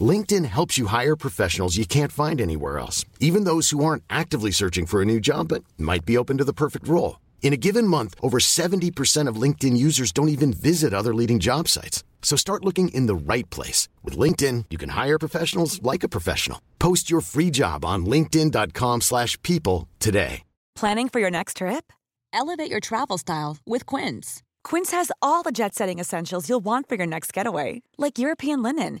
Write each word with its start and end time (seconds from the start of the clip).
LinkedIn 0.00 0.44
helps 0.44 0.78
you 0.78 0.86
hire 0.86 1.16
professionals 1.16 1.76
you 1.76 1.84
can't 1.84 2.12
find 2.12 2.40
anywhere 2.40 2.78
else, 2.78 3.04
even 3.18 3.42
those 3.42 3.70
who 3.70 3.84
aren't 3.84 4.04
actively 4.08 4.52
searching 4.52 4.86
for 4.86 5.02
a 5.02 5.04
new 5.04 5.18
job 5.18 5.48
but 5.48 5.64
might 5.76 6.04
be 6.04 6.16
open 6.16 6.38
to 6.38 6.44
the 6.44 6.52
perfect 6.52 6.86
role. 6.86 7.18
In 7.42 7.52
a 7.52 7.56
given 7.56 7.86
month, 7.86 8.14
over 8.22 8.38
70% 8.38 9.26
of 9.26 9.42
LinkedIn 9.42 9.76
users 9.76 10.12
don't 10.12 10.28
even 10.28 10.52
visit 10.52 10.94
other 10.94 11.12
leading 11.12 11.40
job 11.40 11.66
sites. 11.66 12.04
So 12.22 12.36
start 12.36 12.64
looking 12.64 12.90
in 12.90 13.06
the 13.06 13.34
right 13.34 13.48
place. 13.50 13.88
With 14.04 14.16
LinkedIn, 14.16 14.66
you 14.70 14.78
can 14.78 14.90
hire 14.90 15.18
professionals 15.18 15.82
like 15.82 16.04
a 16.04 16.08
professional. 16.08 16.60
Post 16.78 17.10
your 17.10 17.22
free 17.22 17.50
job 17.50 17.84
on 17.84 18.06
linkedin.com 18.06 19.00
slash 19.00 19.40
people 19.42 19.88
today. 19.98 20.42
Planning 20.76 21.08
for 21.08 21.18
your 21.18 21.30
next 21.30 21.56
trip? 21.56 21.92
Elevate 22.32 22.70
your 22.70 22.80
travel 22.80 23.18
style 23.18 23.56
with 23.66 23.86
Quince. 23.86 24.42
Quince 24.62 24.92
has 24.92 25.10
all 25.20 25.42
the 25.42 25.50
jet-setting 25.50 25.98
essentials 25.98 26.48
you'll 26.48 26.64
want 26.64 26.88
for 26.88 26.94
your 26.94 27.06
next 27.06 27.32
getaway, 27.32 27.82
like 27.98 28.18
European 28.18 28.62
linen, 28.62 29.00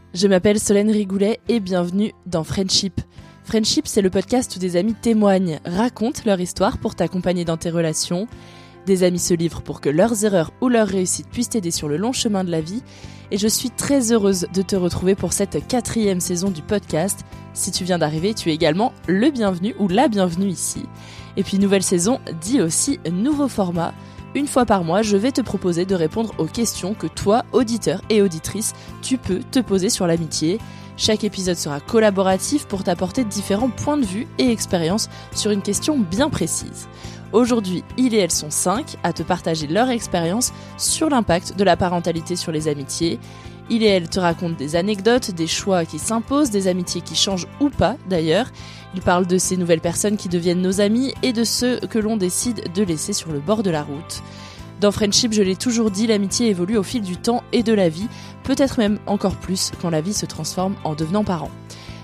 je 0.13 0.27
m'appelle 0.27 0.59
Solène 0.59 0.91
Rigoulet 0.91 1.39
et 1.47 1.59
bienvenue 1.59 2.11
dans 2.25 2.43
Friendship. 2.43 2.99
Friendship, 3.43 3.87
c'est 3.87 4.01
le 4.01 4.09
podcast 4.09 4.55
où 4.55 4.59
des 4.59 4.75
amis 4.75 4.93
témoignent, 4.93 5.59
racontent 5.65 6.21
leur 6.25 6.39
histoire 6.39 6.77
pour 6.77 6.95
t'accompagner 6.95 7.45
dans 7.45 7.57
tes 7.57 7.69
relations. 7.69 8.27
Des 8.85 9.03
amis 9.03 9.19
se 9.19 9.33
livrent 9.33 9.61
pour 9.61 9.79
que 9.79 9.89
leurs 9.89 10.25
erreurs 10.25 10.51
ou 10.59 10.67
leurs 10.67 10.87
réussites 10.87 11.29
puissent 11.29 11.49
t'aider 11.49 11.71
sur 11.71 11.87
le 11.87 11.97
long 11.97 12.11
chemin 12.11 12.43
de 12.43 12.51
la 12.51 12.61
vie. 12.61 12.83
Et 13.31 13.37
je 13.37 13.47
suis 13.47 13.69
très 13.69 14.11
heureuse 14.11 14.47
de 14.53 14.61
te 14.61 14.75
retrouver 14.75 15.15
pour 15.15 15.31
cette 15.31 15.65
quatrième 15.67 16.19
saison 16.19 16.49
du 16.49 16.61
podcast. 16.61 17.21
Si 17.53 17.71
tu 17.71 17.85
viens 17.85 17.97
d'arriver, 17.97 18.33
tu 18.33 18.49
es 18.49 18.53
également 18.53 18.91
le 19.07 19.31
bienvenu 19.31 19.75
ou 19.79 19.87
la 19.87 20.09
bienvenue 20.09 20.49
ici. 20.49 20.83
Et 21.37 21.43
puis 21.43 21.57
nouvelle 21.57 21.83
saison 21.83 22.19
dit 22.41 22.61
aussi 22.61 22.99
nouveau 23.09 23.47
format. 23.47 23.93
Une 24.33 24.47
fois 24.47 24.65
par 24.65 24.85
mois, 24.85 25.01
je 25.01 25.17
vais 25.17 25.33
te 25.33 25.41
proposer 25.41 25.85
de 25.85 25.93
répondre 25.93 26.33
aux 26.37 26.45
questions 26.45 26.93
que 26.93 27.07
toi, 27.07 27.43
auditeur 27.51 28.01
et 28.09 28.21
auditrice, 28.21 28.73
tu 29.01 29.17
peux 29.17 29.39
te 29.39 29.59
poser 29.59 29.89
sur 29.89 30.07
l'amitié. 30.07 30.57
Chaque 30.95 31.25
épisode 31.25 31.57
sera 31.57 31.81
collaboratif 31.81 32.65
pour 32.65 32.85
t'apporter 32.85 33.25
différents 33.25 33.69
points 33.69 33.97
de 33.97 34.05
vue 34.05 34.27
et 34.37 34.49
expériences 34.49 35.09
sur 35.35 35.51
une 35.51 35.61
question 35.61 35.99
bien 35.99 36.29
précise. 36.29 36.87
Aujourd'hui, 37.33 37.83
il 37.97 38.13
et 38.13 38.19
elles 38.19 38.31
sont 38.31 38.51
5 38.51 38.95
à 39.03 39.11
te 39.11 39.23
partager 39.23 39.67
leur 39.67 39.89
expérience 39.89 40.53
sur 40.77 41.09
l'impact 41.09 41.57
de 41.57 41.63
la 41.65 41.75
parentalité 41.75 42.37
sur 42.37 42.53
les 42.53 42.69
amitiés. 42.69 43.19
Il 43.69 43.83
et 43.83 43.87
elle 43.87 44.09
te 44.09 44.19
racontent 44.19 44.57
des 44.57 44.75
anecdotes, 44.75 45.31
des 45.31 45.47
choix 45.47 45.85
qui 45.85 45.99
s'imposent, 45.99 46.51
des 46.51 46.67
amitiés 46.67 47.01
qui 47.01 47.15
changent 47.15 47.47
ou 47.59 47.69
pas 47.69 47.95
d'ailleurs. 48.09 48.47
Ils 48.93 49.01
parlent 49.01 49.27
de 49.27 49.37
ces 49.37 49.57
nouvelles 49.57 49.81
personnes 49.81 50.17
qui 50.17 50.29
deviennent 50.29 50.61
nos 50.61 50.81
amis 50.81 51.13
et 51.23 51.33
de 51.33 51.43
ceux 51.43 51.79
que 51.79 51.99
l'on 51.99 52.17
décide 52.17 52.73
de 52.73 52.83
laisser 52.83 53.13
sur 53.13 53.31
le 53.31 53.39
bord 53.39 53.63
de 53.63 53.69
la 53.69 53.83
route. 53.83 54.21
Dans 54.81 54.91
Friendship, 54.91 55.31
je 55.31 55.43
l'ai 55.43 55.55
toujours 55.55 55.91
dit, 55.91 56.07
l'amitié 56.07 56.49
évolue 56.49 56.77
au 56.77 56.83
fil 56.83 57.01
du 57.01 57.15
temps 57.15 57.43
et 57.53 57.61
de 57.61 57.73
la 57.73 57.87
vie, 57.87 58.07
peut-être 58.43 58.79
même 58.79 58.99
encore 59.05 59.35
plus 59.35 59.71
quand 59.81 59.91
la 59.91 60.01
vie 60.01 60.13
se 60.13 60.25
transforme 60.25 60.75
en 60.83 60.95
devenant 60.95 61.23
parent. 61.23 61.51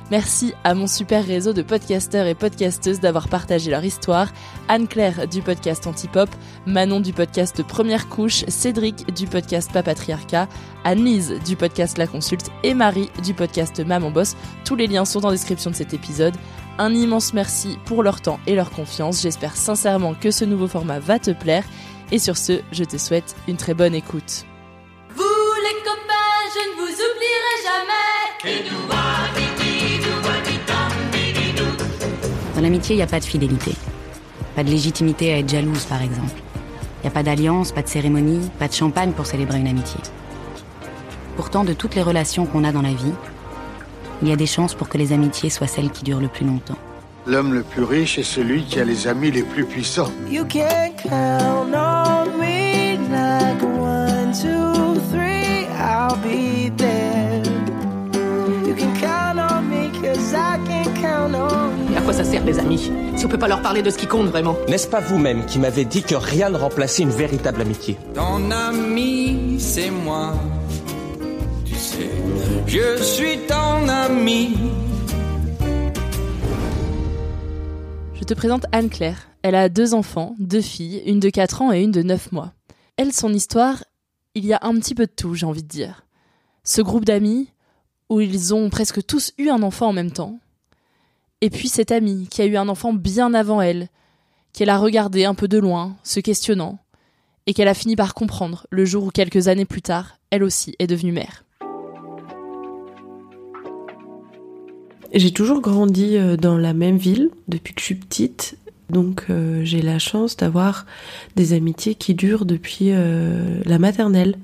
Merci 0.09 0.53
à 0.64 0.74
mon 0.74 0.88
super 0.88 1.25
réseau 1.25 1.52
de 1.52 1.62
podcasteurs 1.62 2.28
et 2.28 2.36
podcasteuses 2.36 3.02
d'avoir 3.02 3.28
partagé 3.28 3.72
leur 3.72 3.84
histoire. 3.84 4.31
Anne-Claire 4.69 5.28
du 5.28 5.42
podcast 5.42 5.86
Antipop, 5.86 6.30
Manon 6.66 7.02
du 7.02 7.12
podcast 7.12 7.62
Première 7.64 8.08
Couche, 8.08 8.46
Cédric 8.48 9.14
du 9.14 9.28
podcast 9.28 9.69
Papatriarcat, 9.74 10.48
Anne-Lise 10.86 11.34
du 11.46 11.58
podcast 11.58 11.98
La 11.98 12.08
Consulte 12.08 12.50
et 12.64 12.74
Marie 12.74 13.09
du 13.25 13.34
podcast 13.34 13.86
Maman 13.86 14.12
Boss. 14.12 14.38
Tous 14.64 14.75
les 14.75 14.88
liens 14.88 15.04
sont 15.04 15.25
en 15.25 15.31
description 15.31 15.72
de 15.72 15.75
cet 15.75 15.94
épisode. 15.94 16.36
Un 16.79 16.93
immense 16.93 17.33
merci 17.33 17.79
pour 17.85 18.03
leur 18.03 18.21
temps 18.21 18.39
et 18.45 18.53
leur 18.53 18.69
confiance. 18.69 19.23
J'espère 19.23 19.55
sincèrement 19.55 20.13
que 20.13 20.29
ce 20.29 20.45
nouveau 20.45 20.67
format 20.67 20.99
va 20.99 21.17
te 21.17 21.31
plaire. 21.31 21.63
Et 22.11 22.19
sur 22.19 22.38
ce, 22.38 22.61
je 22.71 22.83
te 22.83 22.97
souhaite 22.97 23.35
une 23.47 23.57
très 23.57 23.73
bonne 23.73 23.95
écoute. 23.95 24.45
Vous 25.15 25.23
les 25.23 25.83
copains, 25.83 26.43
je 26.53 26.59
ne 26.69 26.75
vous 26.75 26.93
oublierai 26.93 27.55
jamais. 27.65 28.77
Dans 32.55 32.61
l'amitié, 32.61 32.94
il 32.95 32.97
n'y 32.97 33.03
a 33.03 33.07
pas 33.07 33.19
de 33.19 33.25
fidélité. 33.25 33.71
Pas 34.55 34.63
de 34.63 34.69
légitimité 34.69 35.33
à 35.33 35.39
être 35.39 35.49
jalouse, 35.49 35.85
par 35.85 36.03
exemple. 36.03 36.41
Il 36.99 37.01
n'y 37.03 37.07
a 37.07 37.11
pas 37.11 37.23
d'alliance, 37.23 37.71
pas 37.71 37.81
de 37.81 37.88
cérémonie, 37.88 38.51
pas 38.59 38.67
de 38.67 38.73
champagne 38.73 39.13
pour 39.13 39.25
célébrer 39.25 39.59
une 39.59 39.67
amitié. 39.67 39.99
Pourtant, 41.35 41.63
de 41.63 41.73
toutes 41.73 41.95
les 41.95 42.03
relations 42.03 42.45
qu'on 42.45 42.63
a 42.63 42.71
dans 42.71 42.81
la 42.83 42.94
vie, 42.94 43.13
il 44.22 44.28
y 44.29 44.31
a 44.31 44.35
des 44.35 44.45
chances 44.45 44.73
pour 44.73 44.89
que 44.89 44.97
les 44.97 45.13
amitiés 45.13 45.50
soient 45.50 45.67
celles 45.67 45.89
qui 45.91 46.03
durent 46.03 46.19
le 46.19 46.28
plus 46.28 46.45
longtemps. 46.45 46.78
L'homme 47.25 47.53
le 47.53 47.61
plus 47.63 47.83
riche 47.83 48.17
est 48.17 48.23
celui 48.23 48.63
qui 48.63 48.79
a 48.79 48.85
les 48.85 49.07
amis 49.07 49.31
les 49.31 49.44
plus 49.44 49.66
puissants. 49.66 50.11
You 50.29 50.45
can 50.45 50.91
count 51.03 51.73
on 51.73 52.38
me 52.39 52.97
like 53.11 53.61
one, 53.63 54.31
two, 54.31 55.00
three, 55.11 55.67
I'll 55.77 56.16
be 56.23 56.72
there. 56.77 57.41
You 58.66 58.73
can 58.75 58.94
count 59.00 59.39
on 59.39 59.61
me 59.69 59.89
cause 60.01 60.33
I 60.33 60.57
can 60.66 60.85
count 61.01 61.35
on 61.35 61.91
you. 61.91 61.97
À 61.97 62.01
quoi 62.01 62.13
ça 62.13 62.23
sert 62.23 62.45
les 62.45 62.59
amis 62.59 62.89
Si 63.17 63.25
on 63.25 63.29
peut 63.29 63.38
pas 63.38 63.50
leur 63.50 63.61
parler 63.61 63.81
de 63.81 63.89
ce 63.89 63.97
qui 63.97 64.07
compte 64.07 64.27
vraiment? 64.27 64.56
N'est-ce 64.69 64.88
pas 64.88 65.01
vous-même 65.01 65.45
qui 65.45 65.59
m'avez 65.59 65.83
dit 65.83 66.03
que 66.03 66.16
rien 66.16 66.50
ne 66.50 66.57
remplaçait 66.57 67.03
une 67.03 67.09
véritable 67.09 67.61
amitié? 67.61 67.97
Ton 68.16 68.50
ami, 68.51 69.57
c'est 69.59 69.91
moi. 69.91 70.33
Je 72.67 73.01
suis 73.01 73.38
ton 73.47 73.88
ami. 73.88 74.57
Je 78.13 78.23
te 78.25 78.33
présente 78.33 78.66
Anne-Claire. 78.73 79.29
Elle 79.41 79.55
a 79.55 79.69
deux 79.69 79.94
enfants, 79.94 80.35
deux 80.38 80.59
filles, 80.59 81.01
une 81.06 81.22
de 81.22 81.29
4 81.29 81.61
ans 81.61 81.72
et 81.72 81.81
une 81.81 81.94
de 81.94 82.03
9 82.03 82.33
mois. 82.33 82.51
Elle, 82.97 83.13
son 83.13 83.33
histoire, 83.33 83.85
il 84.36 84.45
y 84.45 84.51
a 84.51 84.59
un 84.63 84.74
petit 84.75 84.95
peu 84.95 85.06
de 85.06 85.12
tout, 85.15 85.33
j'ai 85.33 85.45
envie 85.45 85.63
de 85.63 85.68
dire. 85.69 86.06
Ce 86.65 86.81
groupe 86.81 87.06
d'amis, 87.06 87.53
où 88.09 88.19
ils 88.19 88.53
ont 88.53 88.69
presque 88.69 89.06
tous 89.06 89.31
eu 89.38 89.47
un 89.47 89.63
enfant 89.63 89.88
en 89.88 89.94
même 89.94 90.12
temps. 90.12 90.38
Et 91.39 91.50
puis 91.50 91.69
cette 91.69 91.94
amie, 91.94 92.27
qui 92.27 92.42
a 92.42 92.45
eu 92.45 92.57
un 92.57 92.68
enfant 92.68 92.92
bien 92.92 93.33
avant 93.33 93.62
elle, 93.62 93.88
qu'elle 94.51 94.69
a 94.69 94.77
regardé 94.77 95.24
un 95.24 95.36
peu 95.36 95.47
de 95.47 95.57
loin, 95.57 95.95
se 96.03 96.19
questionnant, 96.19 96.80
et 97.45 97.53
qu'elle 97.53 97.69
a 97.69 97.74
fini 97.74 97.95
par 97.95 98.13
comprendre 98.13 98.68
le 98.71 98.83
jour 98.83 99.06
où 99.06 99.09
quelques 99.09 99.47
années 99.47 99.63
plus 99.63 99.81
tard, 99.81 100.18
elle 100.31 100.44
aussi 100.44 100.75
est 100.80 100.88
devenue 100.88 101.13
mère. 101.13 101.45
J'ai 105.13 105.31
toujours 105.31 105.62
grandi 105.62 106.18
euh, 106.18 106.36
dans 106.38 106.57
la 106.57 106.74
même 106.74 106.98
ville 106.98 107.30
depuis 107.48 107.74
que 107.74 107.80
je 107.80 107.86
suis 107.86 107.95
petite, 107.95 108.57
donc 108.89 109.25
euh, 109.30 109.63
j'ai 109.63 109.81
la 109.81 110.00
chance 110.00 110.38
d'avoir 110.38 110.86
des 111.36 111.54
amitiés 111.54 111.95
qui 111.95 112.13
durent 112.13 112.45
depuis 112.45 112.92
euh, 112.92 113.62
la 113.65 113.80
maternelle. 113.80 114.36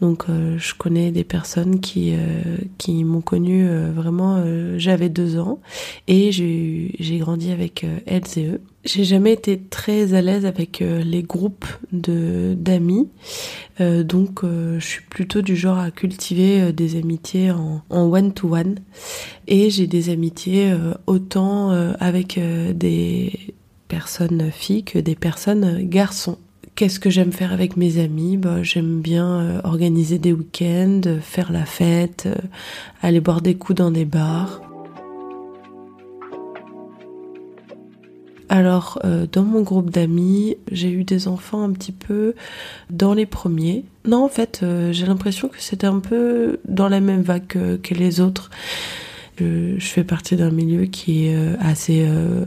Donc 0.00 0.24
euh, 0.28 0.58
je 0.58 0.74
connais 0.74 1.10
des 1.10 1.24
personnes 1.24 1.80
qui, 1.80 2.14
euh, 2.14 2.56
qui 2.78 3.04
m'ont 3.04 3.20
connue 3.20 3.66
euh, 3.68 3.92
vraiment, 3.92 4.44
j'avais 4.76 5.08
deux 5.08 5.38
ans 5.38 5.60
et 6.08 6.32
j'ai 6.32 7.18
grandi 7.18 7.50
avec 7.50 7.86
elles 8.06 8.22
et 8.36 8.46
eux. 8.46 8.60
J'ai 8.84 9.04
jamais 9.04 9.32
été 9.32 9.58
très 9.58 10.12
à 10.12 10.20
l'aise 10.20 10.44
avec 10.44 10.80
les 10.80 11.22
groupes 11.22 11.66
de 11.92 12.54
d'amis, 12.54 13.08
donc 13.80 14.42
je 14.42 14.84
suis 14.84 15.00
plutôt 15.08 15.40
du 15.40 15.56
genre 15.56 15.78
à 15.78 15.90
cultiver 15.90 16.70
des 16.72 16.96
amitiés 16.96 17.50
en 17.50 17.80
one 17.90 18.34
to 18.34 18.54
one 18.54 18.76
et 19.46 19.70
j'ai 19.70 19.86
des 19.86 20.10
amitiés 20.10 20.74
autant 21.06 21.70
avec 21.98 22.38
des 22.74 23.54
personnes 23.88 24.50
filles 24.50 24.84
que 24.84 24.98
des 24.98 25.14
personnes 25.14 25.88
garçons. 25.88 26.36
Qu'est-ce 26.76 26.98
que 26.98 27.08
j'aime 27.08 27.30
faire 27.30 27.52
avec 27.52 27.76
mes 27.76 28.02
amis? 28.02 28.36
Bah, 28.36 28.64
J'aime 28.64 29.00
bien 29.00 29.40
euh, 29.40 29.60
organiser 29.62 30.18
des 30.18 30.32
week-ends, 30.32 31.02
faire 31.20 31.52
la 31.52 31.64
fête, 31.64 32.24
euh, 32.26 32.34
aller 33.00 33.20
boire 33.20 33.42
des 33.42 33.54
coups 33.54 33.76
dans 33.78 33.92
des 33.92 34.04
bars. 34.04 34.60
Alors, 38.48 38.98
euh, 39.04 39.26
dans 39.30 39.44
mon 39.44 39.62
groupe 39.62 39.90
d'amis, 39.90 40.56
j'ai 40.72 40.90
eu 40.90 41.04
des 41.04 41.28
enfants 41.28 41.62
un 41.62 41.70
petit 41.70 41.92
peu 41.92 42.34
dans 42.90 43.14
les 43.14 43.26
premiers. 43.26 43.84
Non, 44.04 44.24
en 44.24 44.28
fait, 44.28 44.64
j'ai 44.90 45.06
l'impression 45.06 45.46
que 45.46 45.60
c'était 45.60 45.86
un 45.86 46.00
peu 46.00 46.58
dans 46.68 46.88
la 46.88 46.98
même 46.98 47.22
vague 47.22 47.78
que 47.82 47.94
les 47.94 48.20
autres. 48.20 48.50
Je, 49.38 49.76
fais 49.78 50.04
partie 50.04 50.36
d'un 50.36 50.50
milieu 50.50 50.84
qui 50.84 51.26
est 51.26 51.36
euh, 51.36 51.56
assez 51.60 52.06
euh, 52.06 52.44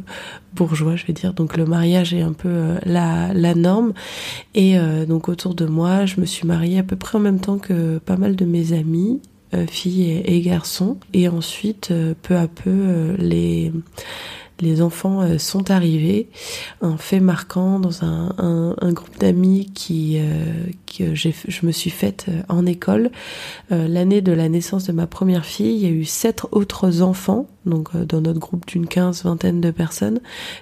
bourgeois, 0.53 0.95
je 0.95 1.05
vais 1.05 1.13
dire. 1.13 1.33
Donc 1.33 1.57
le 1.57 1.65
mariage 1.65 2.13
est 2.13 2.21
un 2.21 2.33
peu 2.33 2.49
euh, 2.49 2.77
la, 2.85 3.33
la 3.33 3.55
norme. 3.55 3.93
Et 4.55 4.77
donc 5.07 5.29
autour 5.29 5.53
de 5.53 5.65
moi, 5.65 6.05
je 6.05 6.19
me 6.19 6.25
suis 6.25 6.47
mariée 6.47 6.79
à 6.79 6.83
peu 6.83 6.95
près 6.95 7.17
en 7.17 7.21
même 7.21 7.39
temps 7.39 7.57
que 7.57 7.99
pas 7.99 8.17
mal 8.17 8.35
de 8.35 8.45
mes 8.45 8.73
amis. 8.73 9.21
filles 9.69 10.21
et, 10.25 10.41
garçons 10.41 10.97
et 11.13 11.29
ensuite 11.29 11.93
peu 12.21 12.35
à 12.35 12.47
peu 12.47 13.15
les 13.17 13.71
les 14.62 14.81
enfants 14.81 15.21
euh, 15.21 15.38
sont 15.38 15.71
arrivés. 15.71 16.30
Un 16.81 16.98
fait 16.98 17.19
marquant 17.19 17.80
dans 17.80 18.04
un, 18.04 18.33
un, 18.38 18.92
groupe 18.92 19.18
d'amis 19.19 19.69
qui 19.74 20.18
euh, 20.19 20.44
que 20.98 21.15
je 21.15 21.65
me 21.65 21.71
suis 21.71 21.89
faite 21.89 22.25
euh, 22.30 22.42
en 22.50 22.65
école. 22.65 23.12
l'année 23.69 24.21
de 24.21 24.31
la 24.31 24.50
naissance 24.50 24.86
de 24.86 24.92
ma 24.92 25.07
première 25.07 25.45
fille, 25.45 25.75
il 25.75 25.81
y 25.81 25.86
a 25.86 25.89
eu 25.89 26.06
sept 26.06 26.44
autres 26.51 27.01
enfants, 27.01 27.48
donc 27.65 27.95
dans 27.95 28.21
notre 28.21 28.39
groupe 28.39 28.65
d'une 28.65 28.88
quinze, 28.88 29.24
vingtaine 29.24 29.62
de 29.62 29.71
personnes, 29.71 30.19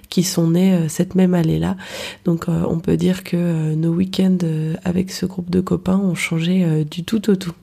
qui 0.10 0.24
sont 0.24 0.52
nés 0.52 0.88
cette 0.90 1.16
même 1.16 1.34
année-là. 1.34 1.78
Donc 2.26 2.46
on 2.48 2.80
peut 2.80 2.98
dire 2.98 3.24
que 3.24 3.74
nos 3.76 3.94
week-ends 3.94 4.38
avec 4.84 5.12
ce 5.12 5.26
groupe 5.26 5.50
de 5.50 5.62
copains 5.62 5.98
ont 5.98 6.16
changé 6.16 6.86
du 6.86 7.04
tout 7.04 7.30
au 7.30 7.36
tout. 7.36 7.54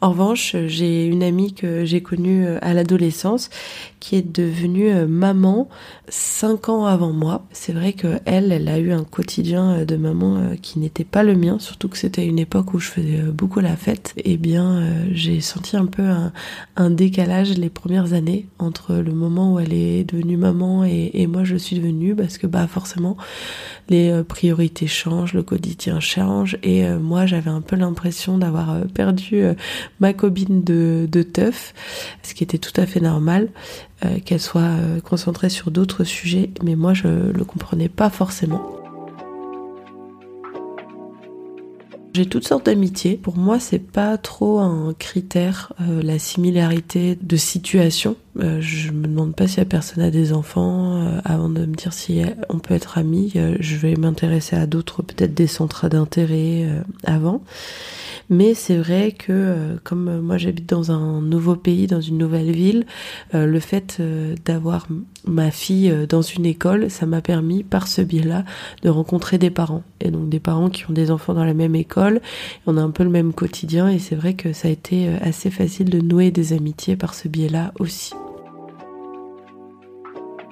En 0.00 0.10
revanche, 0.10 0.54
j'ai 0.66 1.06
une 1.06 1.22
amie 1.22 1.52
que 1.52 1.84
j'ai 1.84 2.00
connue 2.00 2.46
à 2.62 2.74
l'adolescence 2.74 3.50
qui 4.00 4.16
est 4.16 4.22
devenue 4.22 4.90
euh, 4.90 5.06
maman 5.06 5.68
cinq 6.08 6.68
ans 6.68 6.86
avant 6.86 7.12
moi. 7.12 7.46
C'est 7.52 7.72
vrai 7.72 7.92
que 7.92 8.18
elle, 8.24 8.52
a 8.68 8.78
eu 8.78 8.92
un 8.92 9.04
quotidien 9.04 9.70
euh, 9.70 9.84
de 9.84 9.96
maman 9.96 10.52
qui 10.62 10.78
n'était 10.78 11.04
pas 11.04 11.22
le 11.22 11.34
mien, 11.34 11.58
surtout 11.58 11.88
que 11.88 11.98
c'était 11.98 12.26
une 12.26 12.38
époque 12.38 12.74
où 12.74 12.78
je 12.78 12.88
faisais 12.88 13.22
beaucoup 13.22 13.60
la 13.60 13.76
fête. 13.76 14.14
Eh 14.16 14.36
bien, 14.36 14.82
j'ai 15.12 15.40
senti 15.40 15.76
un 15.76 15.86
peu 15.86 16.04
un, 16.76 16.90
décalage 16.90 17.56
les 17.56 17.68
premières 17.70 18.12
années 18.12 18.46
entre 18.58 18.94
le 18.94 19.12
moment 19.12 19.54
où 19.54 19.58
elle 19.58 19.72
est 19.72 20.04
devenue 20.04 20.36
maman 20.36 20.84
et, 20.84 21.10
et 21.14 21.26
moi 21.26 21.44
je 21.44 21.56
suis 21.56 21.76
devenue, 21.76 22.14
parce 22.14 22.38
que 22.38 22.46
bah 22.46 22.66
forcément 22.66 23.16
les 23.88 24.22
priorités 24.26 24.86
changent, 24.86 25.34
le 25.34 25.42
quotidien 25.42 26.00
change, 26.00 26.58
et 26.62 26.88
moi 26.88 27.26
j'avais 27.26 27.50
un 27.50 27.60
peu 27.60 27.76
l'impression 27.76 28.38
d'avoir 28.38 28.86
perdu 28.94 29.42
ma 30.00 30.12
copine 30.12 30.62
de, 30.62 31.08
de 31.10 31.22
teuf, 31.22 31.74
ce 32.22 32.34
qui 32.34 32.44
était 32.44 32.58
tout 32.58 32.78
à 32.80 32.86
fait 32.86 33.00
normal, 33.00 33.48
euh, 34.04 34.18
qu'elle 34.24 34.40
soit 34.40 34.60
euh, 34.60 35.00
concentrée 35.00 35.48
sur 35.48 35.70
d'autres 35.70 36.04
sujets, 36.04 36.50
mais 36.62 36.76
moi 36.76 36.94
je 36.94 37.08
le 37.08 37.44
comprenais 37.44 37.88
pas 37.88 38.10
forcément. 38.10 38.78
J'ai 42.14 42.26
toutes 42.26 42.48
sortes 42.48 42.66
d'amitiés. 42.66 43.16
Pour 43.16 43.36
moi, 43.36 43.60
c'est 43.60 43.78
pas 43.78 44.18
trop 44.18 44.58
un 44.58 44.92
critère, 44.98 45.72
euh, 45.80 46.02
la 46.02 46.18
similarité 46.18 47.16
de 47.20 47.36
situation. 47.36 48.16
Je 48.38 48.90
me 48.92 49.06
demande 49.06 49.34
pas 49.34 49.46
si 49.46 49.58
la 49.58 49.64
personne 49.64 50.02
a 50.02 50.10
des 50.10 50.32
enfants 50.32 51.20
avant 51.24 51.48
de 51.48 51.66
me 51.66 51.74
dire 51.74 51.92
si 51.92 52.22
on 52.48 52.58
peut 52.58 52.74
être 52.74 52.98
amis. 52.98 53.32
je 53.34 53.76
vais 53.76 53.94
m'intéresser 53.96 54.56
à 54.56 54.66
d'autres, 54.66 55.02
peut-être 55.02 55.34
des 55.34 55.46
centres 55.46 55.88
d'intérêt 55.88 56.66
avant. 57.04 57.42
Mais 58.30 58.52
c'est 58.54 58.76
vrai 58.76 59.12
que 59.12 59.32
euh, 59.32 59.76
comme 59.84 60.20
moi 60.20 60.36
j'habite 60.36 60.68
dans 60.68 60.92
un 60.92 61.20
nouveau 61.22 61.56
pays, 61.56 61.86
dans 61.86 62.00
une 62.00 62.18
nouvelle 62.18 62.50
ville, 62.50 62.84
euh, 63.34 63.46
le 63.46 63.60
fait 63.60 63.96
euh, 64.00 64.34
d'avoir 64.44 64.86
ma 65.26 65.50
fille 65.50 65.92
dans 66.08 66.22
une 66.22 66.44
école, 66.44 66.90
ça 66.90 67.06
m'a 67.06 67.22
permis 67.22 67.62
par 67.62 67.88
ce 67.88 68.02
biais-là 68.02 68.44
de 68.82 68.90
rencontrer 68.90 69.38
des 69.38 69.50
parents. 69.50 69.82
Et 70.00 70.10
donc 70.10 70.28
des 70.28 70.40
parents 70.40 70.68
qui 70.68 70.88
ont 70.88 70.92
des 70.92 71.10
enfants 71.10 71.34
dans 71.34 71.44
la 71.44 71.54
même 71.54 71.74
école. 71.74 72.20
On 72.66 72.76
a 72.76 72.82
un 72.82 72.90
peu 72.90 73.02
le 73.02 73.10
même 73.10 73.32
quotidien 73.32 73.88
et 73.88 73.98
c'est 73.98 74.14
vrai 74.14 74.34
que 74.34 74.52
ça 74.52 74.68
a 74.68 74.70
été 74.70 75.08
assez 75.22 75.50
facile 75.50 75.90
de 75.90 76.00
nouer 76.00 76.30
des 76.30 76.52
amitiés 76.52 76.96
par 76.96 77.14
ce 77.14 77.28
biais-là 77.28 77.72
aussi. 77.78 78.14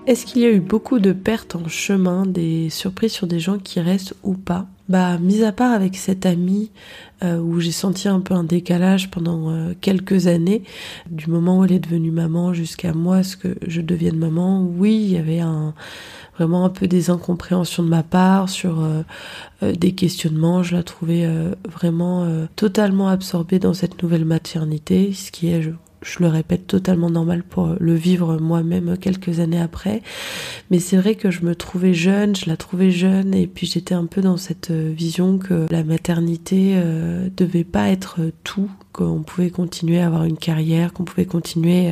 Est-ce 0.07 0.25
qu'il 0.25 0.43
y 0.43 0.45
a 0.45 0.53
eu 0.53 0.61
beaucoup 0.61 1.01
de 1.01 1.13
pertes 1.13 1.57
en 1.57 1.67
chemin, 1.67 2.27
des 2.27 2.71
surprises 2.71 3.11
sur 3.11 3.27
des 3.27 3.41
gens 3.41 3.59
qui 3.59 3.81
restent 3.81 4.15
ou 4.23 4.35
pas? 4.35 4.67
Bah, 4.89 5.19
mis 5.19 5.43
à 5.43 5.51
part 5.51 5.73
avec 5.73 5.97
cette 5.97 6.27
amie 6.27 6.71
euh, 7.25 7.41
où 7.41 7.59
j'ai 7.59 7.73
senti 7.73 8.07
un 8.07 8.21
peu 8.21 8.33
un 8.33 8.45
décalage 8.45 9.11
pendant 9.11 9.51
euh, 9.51 9.73
quelques 9.81 10.29
années, 10.29 10.63
du 11.11 11.29
moment 11.29 11.59
où 11.59 11.65
elle 11.65 11.73
est 11.73 11.81
devenue 11.81 12.13
maman 12.13 12.53
jusqu'à 12.53 12.93
moi, 12.93 13.25
ce 13.25 13.37
que 13.37 13.57
je 13.67 13.81
devienne 13.81 14.17
maman, 14.17 14.63
oui, 14.63 14.95
il 14.95 15.11
y 15.11 15.17
avait 15.17 15.41
un 15.41 15.75
vraiment 16.39 16.65
un 16.65 16.71
peu 16.71 16.87
des 16.87 17.11
incompréhensions 17.11 17.83
de 17.83 17.89
ma 17.89 18.05
part 18.05 18.49
sur 18.49 18.81
euh, 18.81 19.03
des 19.73 19.91
questionnements. 19.91 20.63
Je 20.63 20.77
la 20.77 20.85
trouvais 20.85 21.29
vraiment 21.69 22.47
totalement 22.55 23.09
absorbée 23.09 23.59
dans 23.59 23.75
cette 23.75 24.01
nouvelle 24.05 24.25
maternité, 24.25 25.13
ce 25.15 25.33
qui 25.33 25.49
est, 25.49 25.63
je 25.63 25.71
je 26.03 26.21
le 26.21 26.29
répète, 26.29 26.67
totalement 26.67 27.11
normal 27.11 27.43
pour 27.43 27.75
le 27.79 27.95
vivre 27.95 28.39
moi-même 28.39 28.97
quelques 28.99 29.41
années 29.41 29.61
après. 29.61 30.03
Mais 30.71 30.79
c'est 30.79 30.97
vrai 30.97 31.15
que 31.15 31.31
je 31.31 31.45
me 31.45 31.55
trouvais 31.55 31.95
jeune, 31.95 32.37
je 32.37 32.49
la 32.49 32.57
trouvais 32.57 32.91
jeune, 32.91 33.35
et 33.35 33.47
puis 33.47 33.67
j'étais 33.67 33.95
un 33.95 34.07
peu 34.07 34.21
dans 34.21 34.37
cette 34.37 34.71
vision 34.71 35.39
que 35.39 35.67
la 35.71 35.85
maternité 35.85 36.75
euh, 36.77 37.29
devait 37.37 37.65
pas 37.65 37.89
être 37.89 38.21
tout, 38.45 38.71
qu'on 38.93 39.23
pouvait 39.23 39.51
continuer 39.51 40.01
à 40.01 40.07
avoir 40.07 40.25
une 40.25 40.39
carrière, 40.39 40.93
qu'on 40.93 41.05
pouvait 41.05 41.27
continuer 41.27 41.91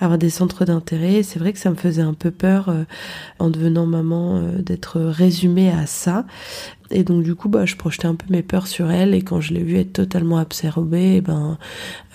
à 0.00 0.04
avoir 0.04 0.18
des 0.18 0.30
centres 0.30 0.64
d'intérêt. 0.64 1.22
C'est 1.22 1.38
vrai 1.38 1.52
que 1.52 1.58
ça 1.58 1.70
me 1.70 1.76
faisait 1.76 2.02
un 2.02 2.14
peu 2.14 2.30
peur 2.30 2.68
euh, 2.68 2.84
en 3.38 3.50
devenant 3.50 3.86
maman 3.86 4.36
euh, 4.36 4.62
d'être 4.62 4.98
résumée 5.00 5.70
à 5.70 5.86
ça. 5.86 6.24
Et 6.90 7.04
donc 7.04 7.22
du 7.22 7.34
coup, 7.34 7.48
bah, 7.48 7.66
je 7.66 7.76
projetais 7.76 8.06
un 8.06 8.14
peu 8.14 8.26
mes 8.30 8.42
peurs 8.42 8.66
sur 8.66 8.90
elle 8.90 9.14
et 9.14 9.22
quand 9.22 9.40
je 9.40 9.52
l'ai 9.52 9.62
vue 9.62 9.76
être 9.76 9.92
totalement 9.92 10.38
absorbée, 10.38 11.16
eh 11.16 11.20
ben, 11.20 11.58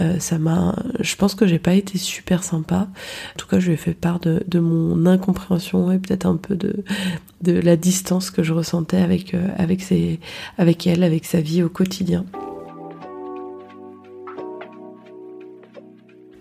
euh, 0.01 0.20
ça 0.20 0.39
m'a. 0.39 0.75
Je 1.00 1.15
pense 1.15 1.36
que 1.36 1.46
j'ai 1.46 1.60
pas 1.60 1.74
été 1.74 1.98
super 1.98 2.44
sympa. 2.44 2.88
En 3.34 3.38
tout 3.38 3.48
cas, 3.48 3.60
je 3.60 3.68
lui 3.68 3.74
ai 3.74 3.77
fait 3.77 3.94
part 3.94 4.20
de, 4.20 4.44
de 4.48 4.60
mon 4.60 5.06
incompréhension 5.06 5.92
et 5.92 6.00
peut-être 6.00 6.25
un 6.25 6.38
peu 6.38 6.56
de 6.56 6.84
de 7.42 7.53
la 7.53 7.75
distance 7.75 8.32
que 8.32 8.42
je 8.42 8.53
ressentais 8.53 8.98
avec 8.98 9.34
euh, 9.34 9.48
avec 9.58 9.82
ses, 9.82 10.20
avec 10.58 10.88
elle, 10.88 11.03
avec 11.03 11.25
sa 11.25 11.42
vie 11.42 11.62
au 11.62 11.70
quotidien. 11.70 12.25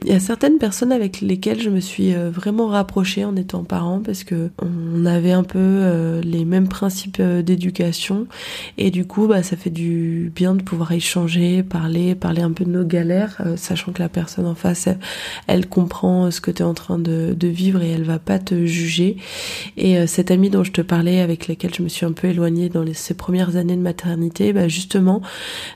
Il 0.04 0.10
y 0.10 0.14
a 0.14 0.20
certaines 0.20 0.58
personnes 0.58 0.90
avec 0.90 1.20
lesquelles 1.20 1.60
je 1.60 1.70
me 1.70 1.78
suis 1.78 2.14
euh, 2.14 2.30
vraiment 2.30 2.66
rapprochée 2.66 3.24
en 3.24 3.36
étant 3.36 3.62
parent 3.62 4.00
parce 4.04 4.24
que 4.24 4.50
on 4.60 5.06
avait 5.06 5.32
un 5.32 5.44
peu 5.44 5.58
euh, 5.58 6.20
les 6.22 6.44
mêmes 6.44 6.66
principes 6.66 7.18
euh, 7.20 7.42
d'éducation 7.42 8.26
et 8.78 8.90
du 8.90 9.06
coup 9.06 9.28
bah 9.28 9.42
ça 9.44 9.56
fait 9.56 9.70
du 9.70 10.32
bien 10.34 10.54
de 10.54 10.62
pouvoir 10.62 10.90
échanger, 10.92 11.62
parler, 11.62 12.16
parler 12.16 12.42
un 12.42 12.50
peu 12.50 12.64
de 12.64 12.70
nos 12.70 12.84
galères, 12.84 13.42
sachant 13.56 13.92
que 13.92 14.02
la 14.02 14.08
personne 14.08 14.46
en 14.46 14.54
face 14.54 14.88
elle, 15.46 15.68
comprend 15.68 16.30
ce 16.30 16.40
que 16.40 16.50
tu 16.50 16.62
es 16.62 16.64
en 16.64 16.74
train 16.74 16.98
de, 16.98 17.36
vivre 17.42 17.82
et 17.82 17.90
elle 17.90 18.04
va 18.04 18.18
pas 18.18 18.38
te 18.38 18.66
juger. 18.66 19.16
Et 19.76 20.06
cette 20.06 20.30
amie 20.30 20.50
dont 20.50 20.64
je 20.64 20.72
te 20.72 20.80
parlais 20.80 21.20
avec 21.20 21.48
laquelle 21.48 21.74
je 21.74 21.82
me 21.82 21.88
suis 21.88 22.06
un 22.06 22.12
peu 22.12 22.28
éloignée 22.28 22.68
dans 22.68 22.82
les, 22.82 22.94
ces 22.94 23.14
premières 23.14 23.56
années 23.56 23.76
de 23.76 23.82
maternité, 23.82 24.52
bah 24.52 24.68
justement 24.68 25.22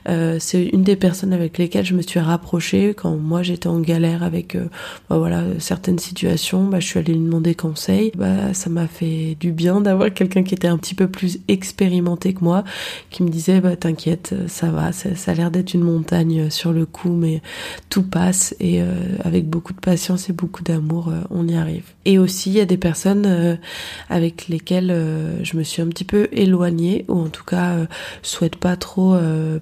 c'est 0.05 0.65
une 0.65 0.83
des 0.83 0.95
personnes 0.95 1.33
avec 1.33 1.57
lesquelles 1.57 1.85
je 1.85 1.93
me 1.93 2.01
suis 2.01 2.19
rapprochée 2.19 2.93
quand 2.95 3.15
moi 3.15 3.43
j'étais 3.43 3.67
en 3.67 3.79
galère 3.79 4.16
avec 4.23 4.55
euh, 4.55 4.67
bah 5.09 5.17
certaines 5.59 5.99
situations, 5.99 6.65
bah, 6.65 6.79
je 6.79 6.87
suis 6.87 6.99
allée 6.99 7.13
lui 7.13 7.19
demander 7.19 7.55
conseil. 7.55 8.11
Bah, 8.15 8.53
ça 8.53 8.69
m'a 8.69 8.87
fait 8.87 9.35
du 9.39 9.51
bien 9.51 9.81
d'avoir 9.81 10.13
quelqu'un 10.13 10.43
qui 10.43 10.53
était 10.53 10.67
un 10.67 10.77
petit 10.77 10.95
peu 10.95 11.07
plus 11.07 11.39
expérimenté 11.47 12.33
que 12.33 12.43
moi, 12.43 12.63
qui 13.09 13.23
me 13.23 13.29
disait 13.29 13.61
bah 13.61 13.75
t'inquiète, 13.75 14.35
ça 14.47 14.69
va, 14.69 14.91
ça, 14.91 15.09
a 15.25 15.33
l'air 15.33 15.51
d'être 15.51 15.73
une 15.73 15.83
montagne 15.83 16.49
sur 16.49 16.73
le 16.73 16.85
coup, 16.85 17.11
mais 17.11 17.41
tout 17.89 18.03
passe 18.03 18.55
et 18.59 18.81
euh, 18.81 18.93
avec 19.23 19.49
beaucoup 19.49 19.73
de 19.73 19.79
patience 19.79 20.29
et 20.29 20.33
beaucoup 20.33 20.63
d'amour, 20.63 21.09
euh, 21.09 21.21
on 21.29 21.47
y 21.47 21.55
arrive. 21.55 21.83
Et 22.07 22.17
aussi, 22.19 22.51
il 22.51 22.55
y 22.55 22.61
a 22.61 22.65
des 22.65 22.77
personnes 22.77 23.25
euh, 23.25 23.55
avec 24.09 24.47
lesquelles 24.47 24.91
euh, 24.91 25.43
je 25.43 25.57
me 25.57 25.63
suis 25.63 25.81
un 25.81 25.87
petit 25.87 26.05
peu 26.05 26.29
éloignée, 26.31 27.03
ou 27.09 27.19
en 27.19 27.27
tout 27.27 27.43
cas, 27.43 27.73
euh, 27.73 27.85
souhaite 28.21 28.55
pas 28.55 28.77
trop 28.77 29.17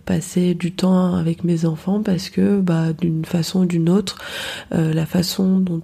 passer 0.05 0.53
du 0.53 0.71
temps 0.71 1.15
avec 1.15 1.43
mes 1.43 1.65
enfants 1.65 2.03
parce 2.03 2.29
que, 2.29 2.59
bah, 2.59 2.93
d'une 2.93 3.25
façon 3.25 3.61
ou 3.61 3.65
d'une 3.65 3.89
autre, 3.89 4.19
la 4.71 5.05
façon 5.05 5.57
dont 5.57 5.81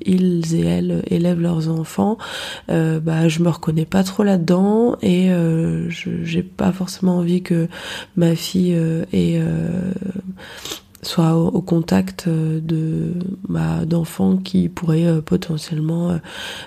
ils 0.00 0.54
et 0.54 0.64
elles 0.64 1.02
élèvent 1.08 1.40
leurs 1.40 1.68
enfants, 1.68 2.16
bah, 2.68 3.28
je 3.28 3.42
me 3.42 3.50
reconnais 3.50 3.84
pas 3.84 4.04
trop 4.04 4.22
là-dedans 4.22 4.96
et 5.02 5.30
j'ai 5.88 6.42
pas 6.42 6.72
forcément 6.72 7.18
envie 7.18 7.42
que 7.42 7.68
ma 8.16 8.34
fille 8.34 8.78
ait 9.12 9.40
soit 11.02 11.34
au, 11.36 11.60
contact 11.60 12.26
euh, 12.28 12.60
de 12.60 13.14
bah, 13.48 13.84
d'enfants 13.84 14.36
qui 14.36 14.68
pourraient 14.68 15.06
euh, 15.06 15.20
potentiellement 15.20 16.10
euh, 16.10 16.18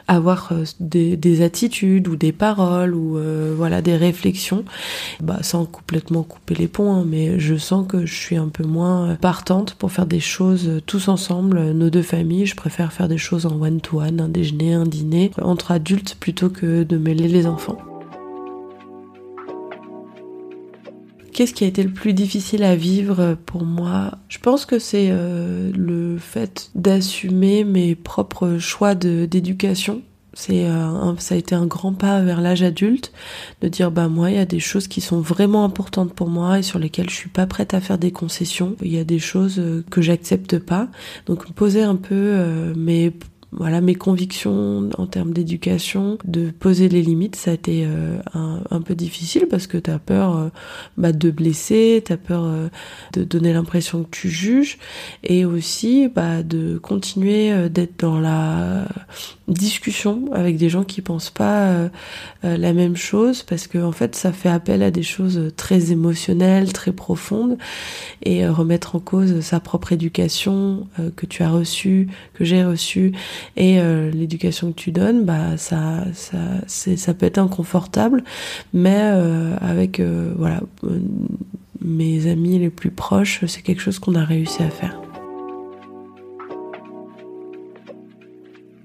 avoir 0.08 0.52
des, 0.80 1.16
des 1.16 1.42
attitudes 1.42 2.08
ou 2.08 2.16
des 2.18 2.32
paroles 2.32 2.94
ou 2.94 3.18
voilà 3.56 3.82
des 3.82 3.96
réflexions. 3.96 4.66
Bah, 5.22 5.40
sans 5.42 5.66
complètement 5.66 6.24
couper 6.24 6.56
les 6.56 6.68
ponts 6.68 6.94
hein, 6.94 7.06
mais 7.08 7.40
je 7.40 7.56
sens 7.56 7.88
que 7.88 8.06
je 8.06 8.14
suis 8.14 8.36
un 8.36 8.50
peu 8.50 8.64
moins 8.64 9.16
partante 9.16 9.76
pour 9.76 9.92
faire 9.92 10.06
des 10.06 10.20
choses 10.20 10.82
tous 10.86 11.08
ensemble 11.08 11.72
nos 11.72 11.90
deux 11.90 12.02
familles. 12.02 12.46
Je 12.46 12.56
préfère 12.56 12.92
faire 12.92 13.08
des 13.08 13.18
choses 13.18 13.46
en 13.46 13.62
one 13.62 13.80
to 13.80 14.02
one 14.02 14.20
un 14.20 14.30
déjeuner 14.30 14.74
un 14.74 14.86
dîner 14.86 15.32
entre 15.42 15.72
adultes 15.72 16.16
plutôt 16.20 16.50
que 16.50 16.84
de 16.84 16.98
mêler 16.98 17.28
les 17.28 17.48
enfants 17.48 17.78
Qu'est-ce 21.36 21.54
qui 21.54 21.66
a 21.66 21.68
été 21.68 21.84
le 21.84 21.92
plus 21.92 22.14
difficile 22.14 22.64
à 22.64 22.78
vivre 22.78 23.36
pour 23.46 23.66
moi? 23.66 24.12
Je 24.30 24.40
pense 24.40 24.66
que 24.66 24.80
c'est 24.80 25.10
euh, 25.10 25.70
le 25.76 26.18
fait 26.18 26.72
d'assumer 26.76 27.66
mes 27.66 27.94
propres 27.94 28.58
choix 28.58 28.96
d'éducation. 28.96 30.02
C'est 30.32 30.64
euh, 30.64 31.14
ça 31.18 31.36
a 31.36 31.38
été 31.38 31.54
un 31.54 31.66
grand 31.66 31.92
pas 31.92 32.22
vers 32.22 32.40
l'âge 32.40 32.64
adulte 32.64 33.12
de 33.60 33.68
dire 33.68 33.92
bah 33.92 34.08
moi 34.08 34.32
il 34.32 34.38
y 34.38 34.40
a 34.40 34.46
des 34.46 34.62
choses 34.62 34.88
qui 34.88 35.02
sont 35.02 35.20
vraiment 35.20 35.66
importantes 35.66 36.14
pour 36.14 36.30
moi 36.30 36.60
et 36.60 36.64
sur 36.64 36.80
lesquelles 36.80 37.10
je 37.10 37.16
suis 37.16 37.30
pas 37.30 37.48
prête 37.48 37.74
à 37.74 37.82
faire 37.82 37.98
des 37.98 38.12
concessions. 38.12 38.78
Il 38.82 38.94
y 38.94 38.98
a 38.98 39.04
des 39.04 39.20
choses 39.20 39.60
euh, 39.60 39.84
que 39.92 40.02
j'accepte 40.02 40.58
pas. 40.58 40.88
Donc 41.26 41.52
poser 41.52 41.84
un 41.84 41.98
peu 41.98 42.74
mes 42.78 43.12
voilà 43.58 43.80
mes 43.80 43.96
convictions 43.96 44.90
en 44.98 45.08
termes 45.08 45.32
d'éducation, 45.32 46.18
de 46.26 46.52
poser 46.52 46.90
les 46.90 47.02
limites, 47.02 47.36
ça 47.36 47.52
a 47.52 47.54
été 47.54 47.86
euh, 47.86 48.18
un, 48.34 48.62
un 48.70 48.82
peu 48.82 48.96
difficile 48.96 49.48
parce 49.50 49.66
que 49.68 49.78
t'as 49.78 49.98
peur 49.98 50.36
euh, 50.36 50.50
bah, 50.98 51.14
de 51.14 51.32
blesser, 51.32 52.04
t'as 52.06 52.18
peur 52.18 52.44
euh, 52.44 52.68
de 53.14 53.24
donner 53.24 53.54
l'impression 53.54 54.04
que 54.04 54.10
tu 54.10 54.30
juges 54.30 54.78
et 55.24 55.46
aussi 55.46 56.10
bah, 56.10 56.44
de 56.44 56.78
continuer 56.78 57.70
d'être 57.70 58.00
dans 58.00 58.20
la 58.20 58.88
discussion 59.48 60.30
avec 60.34 60.58
des 60.58 60.70
gens 60.70 60.84
qui 60.84 61.02
pensent 61.02 61.30
pas 61.30 61.90
la 62.44 62.74
même 62.74 62.96
chose 62.96 63.44
parce 63.44 63.68
que 63.68 63.78
en 63.78 63.92
fait 63.92 64.16
ça 64.16 64.32
fait 64.32 64.50
appel 64.50 64.82
à 64.82 64.92
des 64.92 65.04
choses 65.04 65.52
très 65.56 65.92
émotionnelles, 65.92 66.74
très 66.74 66.92
profondes 66.92 67.58
et 68.24 68.48
remettre 68.48 68.96
en 68.96 69.00
cause 69.00 69.42
sa 69.42 69.60
propre 69.60 69.94
éducation 69.94 70.88
que 71.16 71.26
tu 71.26 71.44
as 71.44 71.50
reçue, 71.50 72.08
que 72.34 72.44
j'ai 72.44 72.64
reçue 72.64 73.14
et 73.56 73.80
euh, 73.80 74.12
l'éducation 74.12 74.72
que 74.72 74.78
tu 74.78 74.92
donnes, 74.92 75.26
bah 75.26 75.58
ça 75.58 76.06
ça 76.14 76.38
ça 76.68 77.14
peut 77.14 77.26
être 77.26 77.38
inconfortable 77.38 78.24
mais 78.74 79.00
euh, 79.00 79.56
avec 79.62 80.00
euh, 80.00 80.34
voilà 80.38 80.62
mes 81.82 82.28
amis 82.28 82.60
les 82.60 82.70
plus 82.70 82.92
proches, 82.92 83.46
c'est 83.46 83.62
quelque 83.62 83.82
chose 83.82 84.00
qu'on 84.00 84.16
a 84.16 84.24
réussi 84.26 84.64
à 84.64 84.70
faire. 84.70 85.00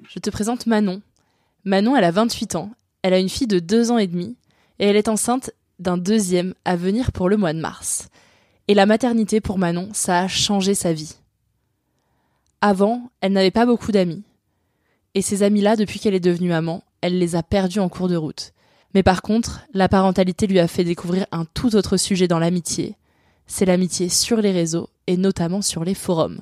Je 0.09 0.19
te 0.19 0.29
présente 0.29 0.67
Manon. 0.67 1.01
Manon, 1.65 1.97
elle 1.97 2.05
a 2.05 2.11
28 2.11 2.57
ans, 2.57 2.71
elle 3.03 3.15
a 3.15 3.19
une 3.19 3.29
fille 3.29 3.47
de 3.47 3.59
2 3.59 3.91
ans 3.91 3.99
et 3.99 4.07
demi, 4.07 4.37
et 4.79 4.87
elle 4.87 4.97
est 4.97 5.09
enceinte 5.09 5.53
d'un 5.79 5.97
deuxième 5.97 6.55
à 6.65 6.77
venir 6.77 7.13
pour 7.13 7.29
le 7.29 7.37
mois 7.37 7.53
de 7.53 7.61
mars. 7.61 8.09
Et 8.69 8.75
la 8.75 8.87
maternité 8.87 9.41
pour 9.41 9.59
Manon, 9.59 9.89
ça 9.93 10.21
a 10.21 10.29
changé 10.29 10.75
sa 10.75 10.93
vie. 10.93 11.17
Avant, 12.61 13.11
elle 13.21 13.33
n'avait 13.33 13.51
pas 13.51 13.67
beaucoup 13.67 13.93
d'amis. 13.93 14.23
Et 15.15 15.23
ces 15.23 15.43
amis-là, 15.43 15.77
depuis 15.77 15.99
qu'elle 15.99 16.15
est 16.15 16.21
devenue 16.21 16.49
maman, 16.51 16.85
elle 17.01 17.19
les 17.19 17.35
a 17.37 17.43
perdus 17.43 17.81
en 17.81 17.89
cours 17.89 18.09
de 18.09 18.17
route. 18.17 18.53
Mais 18.95 19.03
par 19.03 19.23
contre, 19.23 19.61
la 19.73 19.89
parentalité 19.89 20.47
lui 20.47 20.59
a 20.59 20.69
fait 20.69 20.85
découvrir 20.85 21.27
un 21.33 21.45
tout 21.45 21.75
autre 21.77 21.97
sujet 21.97 22.29
dans 22.29 22.39
l'amitié. 22.39 22.97
C'est 23.47 23.65
l'amitié 23.67 24.09
sur 24.09 24.41
les 24.41 24.53
réseaux 24.53 24.89
et 25.07 25.17
notamment 25.17 25.63
sur 25.63 25.85
les 25.85 25.95
forums. 25.95 26.41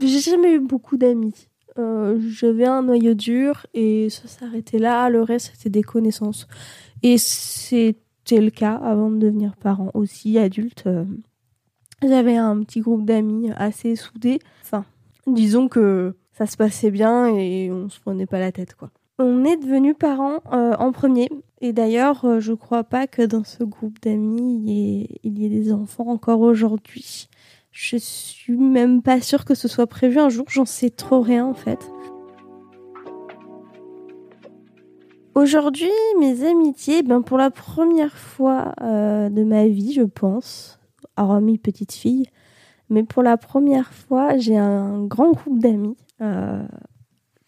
J'ai 0.00 0.20
jamais 0.20 0.54
eu 0.54 0.60
beaucoup 0.60 0.96
d'amis. 0.96 1.34
Euh, 1.78 2.20
J'avais 2.28 2.66
un 2.66 2.82
noyau 2.82 3.14
dur 3.14 3.66
et 3.74 4.08
ça 4.10 4.28
s'arrêtait 4.28 4.78
là. 4.78 5.08
Le 5.08 5.22
reste, 5.22 5.52
c'était 5.56 5.70
des 5.70 5.82
connaissances. 5.82 6.46
Et 7.02 7.16
c'était 7.18 8.40
le 8.40 8.50
cas 8.50 8.74
avant 8.74 9.10
de 9.10 9.18
devenir 9.18 9.56
parent 9.56 9.90
aussi, 9.94 10.38
adulte. 10.38 10.84
euh, 10.86 11.04
J'avais 12.02 12.36
un 12.36 12.62
petit 12.62 12.80
groupe 12.80 13.04
d'amis 13.04 13.50
assez 13.56 13.96
soudés. 13.96 14.38
Enfin, 14.62 14.84
disons 15.26 15.68
que 15.68 16.14
ça 16.40 16.46
se 16.46 16.56
passait 16.56 16.90
bien 16.90 17.26
et 17.36 17.70
on 17.70 17.90
se 17.90 18.00
prenait 18.00 18.24
pas 18.24 18.38
la 18.38 18.50
tête, 18.50 18.74
quoi. 18.74 18.88
On 19.18 19.44
est 19.44 19.58
devenus 19.58 19.94
parents 19.98 20.38
euh, 20.54 20.74
en 20.78 20.90
premier. 20.90 21.28
Et 21.60 21.74
d'ailleurs, 21.74 22.24
euh, 22.24 22.40
je 22.40 22.54
crois 22.54 22.82
pas 22.82 23.06
que 23.06 23.20
dans 23.20 23.44
ce 23.44 23.62
groupe 23.62 24.00
d'amis, 24.00 24.62
il 24.64 25.06
il 25.22 25.38
y 25.38 25.44
ait 25.44 25.50
des 25.50 25.70
enfants 25.70 26.06
encore 26.06 26.40
aujourd'hui. 26.40 27.28
Je 27.72 27.98
suis 27.98 28.56
même 28.56 29.02
pas 29.02 29.20
sûre 29.20 29.44
que 29.44 29.54
ce 29.54 29.68
soit 29.68 29.86
prévu 29.86 30.18
un 30.18 30.30
jour, 30.30 30.46
j'en 30.48 30.64
sais 30.64 30.88
trop 30.88 31.20
rien 31.20 31.44
en 31.44 31.52
fait. 31.52 31.78
Aujourd'hui, 35.34 35.92
mes 36.20 36.48
amitiés, 36.48 37.02
ben 37.02 37.20
pour 37.20 37.36
la 37.36 37.50
première 37.50 38.16
fois 38.16 38.72
euh, 38.80 39.28
de 39.28 39.44
ma 39.44 39.66
vie, 39.66 39.92
je 39.92 40.02
pense, 40.02 40.80
hormis 41.18 41.58
petite 41.58 41.92
fille, 41.92 42.30
mais 42.88 43.02
pour 43.02 43.22
la 43.22 43.36
première 43.36 43.92
fois, 43.92 44.38
j'ai 44.38 44.56
un 44.56 45.04
grand 45.04 45.32
groupe 45.32 45.58
d'amis, 45.58 45.98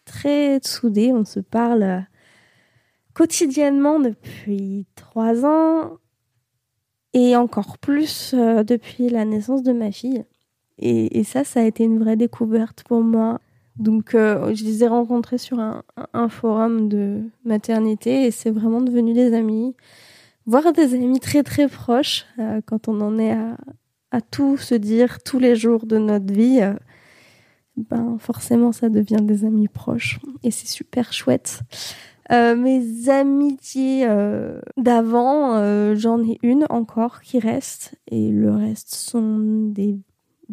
très 0.05 0.59
soudés. 0.63 1.11
On 1.13 1.25
se 1.25 1.39
parle 1.39 1.83
euh, 1.83 1.99
quotidiennement 3.13 3.99
depuis 3.99 4.85
trois 4.95 5.45
ans 5.45 5.97
et 7.13 7.35
encore 7.35 7.77
plus 7.77 8.33
euh, 8.33 8.63
depuis 8.63 9.09
la 9.09 9.25
naissance 9.25 9.63
de 9.63 9.73
ma 9.73 9.91
fille. 9.91 10.25
Et, 10.79 11.23
ça, 11.23 11.43
ça 11.43 11.61
a 11.61 11.63
été 11.63 11.83
une 11.83 11.99
vraie 11.99 12.15
découverte 12.15 12.83
pour 12.83 13.01
moi. 13.01 13.39
Donc, 13.77 14.15
euh, 14.15 14.53
je 14.53 14.63
les 14.63 14.83
ai 14.83 14.87
rencontrés 14.87 15.37
sur 15.37 15.59
un, 15.59 16.29
forum 16.29 16.89
de 16.89 17.21
maternité 17.45 18.25
et 18.25 18.31
c'est 18.31 18.51
vraiment 18.51 18.81
devenu 18.81 19.13
des 19.13 19.33
amis. 19.33 19.75
Voir 20.45 20.73
des 20.73 20.93
amis 20.95 21.19
très 21.19 21.43
très 21.43 21.67
proches 21.67 22.25
euh, 22.39 22.59
quand 22.65 22.87
on 22.87 22.99
en 23.01 23.17
est 23.17 23.31
à, 24.11 24.21
tout 24.21 24.57
se 24.57 24.75
dire 24.75 25.23
tous 25.23 25.39
les 25.39 25.55
jours 25.55 25.85
de 25.85 25.97
notre 25.97 26.31
vie, 26.33 26.59
euh, 26.61 26.73
ben 27.77 28.17
forcément 28.19 28.71
ça 28.71 28.89
devient 28.89 29.21
des 29.21 29.45
amis 29.45 29.67
proches 29.67 30.19
et 30.43 30.51
c'est 30.51 30.67
super 30.67 31.13
chouette. 31.13 31.61
Euh, 32.31 32.55
mes 32.55 33.09
amitiés 33.09 34.05
euh, 34.07 34.61
d'avant, 34.77 35.55
euh, 35.55 35.93
j'en 35.95 36.21
ai 36.23 36.39
une 36.41 36.65
encore 36.69 37.21
qui 37.21 37.39
reste 37.39 37.95
et 38.09 38.29
le 38.29 38.51
reste 38.51 38.95
sont 38.95 39.69
des 39.71 39.99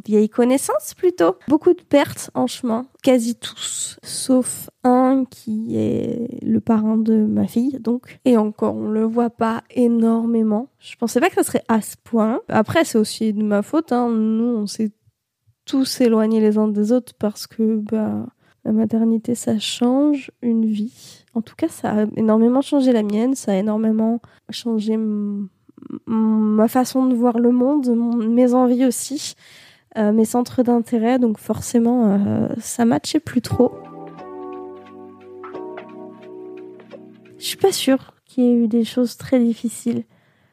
vieilles 0.05 0.29
connaissances 0.29 0.95
plutôt. 0.95 1.37
Beaucoup 1.49 1.75
de 1.75 1.83
pertes 1.83 2.31
en 2.35 2.47
chemin, 2.47 2.87
quasi 3.03 3.37
tous, 3.37 3.99
sauf 4.03 4.71
un 4.83 5.25
qui 5.29 5.77
est 5.77 6.43
le 6.43 6.61
parrain 6.61 6.97
de 6.97 7.25
ma 7.25 7.47
fille, 7.47 7.79
donc. 7.81 8.19
Et 8.25 8.37
encore, 8.37 8.77
on 8.77 8.89
le 8.89 9.05
voit 9.05 9.31
pas 9.31 9.63
énormément. 9.71 10.69
Je 10.79 10.97
pensais 10.97 11.21
pas 11.21 11.29
que 11.29 11.37
ça 11.37 11.43
serait 11.43 11.65
à 11.69 11.81
ce 11.81 11.97
point. 12.03 12.41
Après, 12.49 12.85
c'est 12.85 12.99
aussi 12.99 13.33
de 13.33 13.43
ma 13.43 13.63
faute. 13.63 13.93
Hein. 13.93 14.09
Nous, 14.11 14.57
on 14.57 14.67
s'est 14.67 14.91
tous 15.71 16.01
les 16.01 16.59
uns 16.59 16.69
des 16.69 16.93
autres 16.93 17.13
parce 17.19 17.47
que 17.47 17.77
bah, 17.77 18.27
la 18.65 18.73
maternité, 18.73 19.35
ça 19.35 19.59
change 19.59 20.31
une 20.43 20.65
vie. 20.67 21.25
En 21.35 21.43
tout 21.43 21.55
cas, 21.57 21.69
ça 21.69 21.91
a 22.03 22.07
énormément 22.17 22.61
changé 22.61 22.93
la 22.93 23.03
mienne. 23.03 23.35
Ça 23.35 23.53
a 23.53 23.57
énormément 23.57 24.21
changé 24.51 24.99
ma 26.07 26.69
façon 26.69 27.07
de 27.07 27.15
voir 27.15 27.39
le 27.39 27.53
monde, 27.53 27.89
mon- 27.89 28.17
mes 28.17 28.53
envies 28.55 28.85
aussi 28.85 29.35
euh, 29.99 30.13
mes 30.13 30.25
centres 30.25 30.63
d'intérêt, 30.63 31.19
donc 31.19 31.39
forcément, 31.39 32.05
euh, 32.07 32.49
ça 32.61 32.85
matchait 32.85 33.19
plus 33.19 33.41
trop. 33.43 33.73
Je 37.39 37.45
suis 37.45 37.57
pas 37.57 37.73
sûre 37.73 38.15
qu'il 38.25 38.45
y 38.45 38.47
ait 38.49 38.55
eu 38.55 38.69
des 38.69 38.85
choses 38.85 39.17
très 39.17 39.41
difficiles. 39.41 40.05